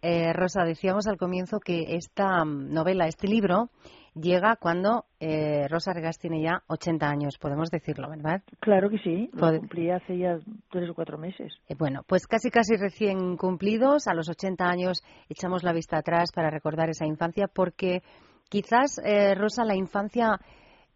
[0.00, 3.70] Eh, Rosa, decíamos al comienzo que esta mm, novela, este libro,
[4.14, 8.42] llega cuando eh, Rosa Regas tiene ya 80 años, podemos decirlo, ¿verdad?
[8.60, 10.38] Claro que sí, lo cumplí hace ya
[10.70, 11.52] tres o cuatro meses.
[11.68, 16.30] Eh, bueno, pues casi casi recién cumplidos, a los 80 años echamos la vista atrás
[16.32, 18.02] para recordar esa infancia, porque
[18.48, 20.38] quizás, eh, Rosa, la infancia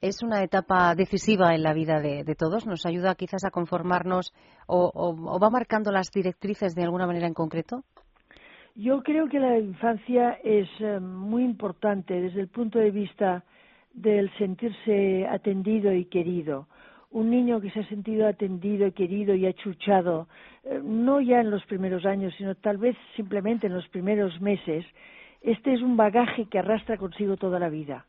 [0.00, 4.32] es una etapa decisiva en la vida de, todos, nos ayuda quizás a conformarnos
[4.66, 7.84] o va marcando las directrices de alguna manera en concreto.
[8.74, 13.44] Yo creo que la infancia es eh, muy importante desde el punto de vista
[13.92, 16.68] del sentirse atendido y querido.
[17.10, 20.26] Un niño que se ha sentido atendido, querido y achuchado,
[20.64, 24.86] eh, no ya en los primeros años, sino tal vez simplemente en los primeros meses,
[25.42, 28.06] este es un bagaje que arrastra consigo toda la vida.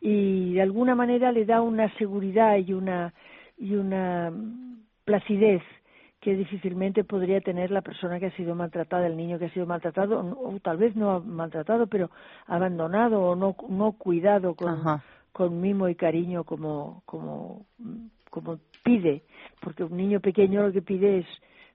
[0.00, 3.14] Y de alguna manera le da una seguridad y una,
[3.56, 4.32] y una
[5.04, 5.62] placidez
[6.28, 9.64] que difícilmente podría tener la persona que ha sido maltratada, el niño que ha sido
[9.64, 12.10] maltratado, o, tal vez no maltratado, pero
[12.46, 14.78] abandonado o no, no cuidado con,
[15.32, 17.64] con mimo y cariño como, como,
[18.28, 19.22] como pide,
[19.62, 21.26] porque un niño pequeño lo que pide es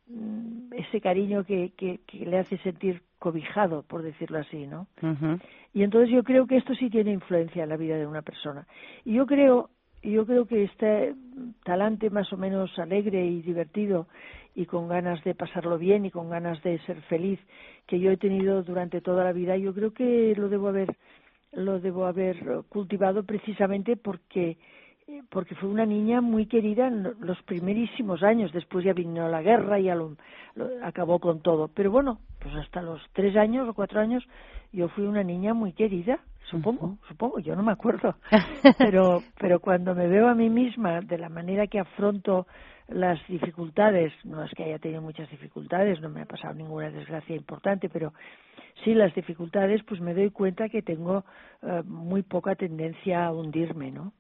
[0.06, 4.86] mm, ese cariño que, que, que, le hace sentir cobijado, por decirlo así, ¿no?
[5.74, 8.68] Y entonces yo creo que esto sí tiene influencia en la vida de una persona.
[9.04, 9.72] Y yo creo
[10.12, 11.16] yo creo que este
[11.64, 14.08] talante más o menos alegre y divertido
[14.56, 17.39] y con ganas de pasarlo bien y con ganas de ser feliz
[17.88, 20.95] que yo he tenido durante toda la vida, yo creo que lo debo haber
[21.54, 24.58] lo debo haber cultivado precisamente porque
[25.30, 28.51] porque fue una niña muy querida en los primerísimos años.
[28.51, 30.16] Después ya vino la guerra y ya lo,
[30.84, 31.68] acabó con todo.
[31.68, 34.24] Pero bueno, pues hasta los tres años o cuatro años
[34.72, 38.16] yo fui una niña muy querida Supongo, supongo, yo no me acuerdo.
[38.78, 42.47] Pero, pero cuando me veo a mí misma de la manera que afronto
[42.88, 47.36] las dificultades, no es que haya tenido muchas dificultades, no me ha pasado ninguna desgracia
[47.36, 48.14] importante, pero
[48.84, 51.24] sí las dificultades, pues me doy cuenta que tengo
[51.62, 54.14] eh, muy poca tendencia a hundirme, ¿no?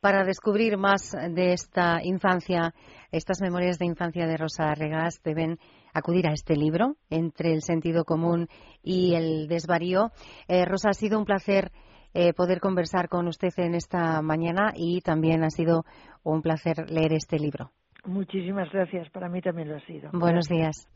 [0.00, 2.74] Para descubrir más de esta infancia,
[3.10, 5.58] estas memorias de infancia de Rosa Regas deben
[5.94, 8.48] acudir a este libro, Entre el sentido común
[8.82, 10.10] y el desvarío.
[10.46, 11.72] Eh, Rosa, ha sido un placer
[12.18, 15.84] eh, poder conversar con usted en esta mañana y también ha sido
[16.22, 17.72] un placer leer este libro.
[18.06, 20.08] Muchísimas gracias, para mí también lo ha sido.
[20.14, 20.88] Buenos días.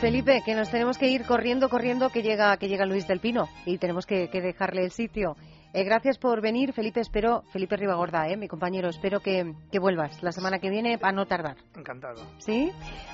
[0.00, 3.48] Felipe, que nos tenemos que ir corriendo, corriendo, que llega, que llega Luis del Pino
[3.66, 5.36] y tenemos que, dejarle el sitio.
[5.74, 7.00] Eh, gracias por venir, Felipe.
[7.00, 11.26] Espero, Felipe Ribagorda, eh, mi compañero, espero que, vuelvas la semana que viene a no
[11.26, 11.56] tardar.
[11.76, 12.22] Encantado.
[12.38, 12.70] ¿Sí?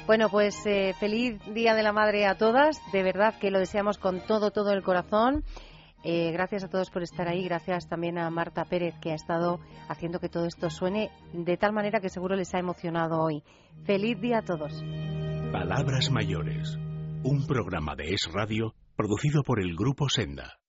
[0.06, 2.80] Bueno, pues eh, feliz Día de la Madre a todas.
[2.92, 5.42] De verdad que lo deseamos con todo, todo el corazón.
[6.08, 7.42] Eh, gracias a todos por estar ahí.
[7.42, 11.72] Gracias también a Marta Pérez, que ha estado haciendo que todo esto suene de tal
[11.72, 13.42] manera que seguro les ha emocionado hoy.
[13.84, 14.72] Feliz día a todos.
[15.50, 16.78] Palabras Mayores,
[17.24, 20.60] un programa de Es Radio producido por el Grupo Senda.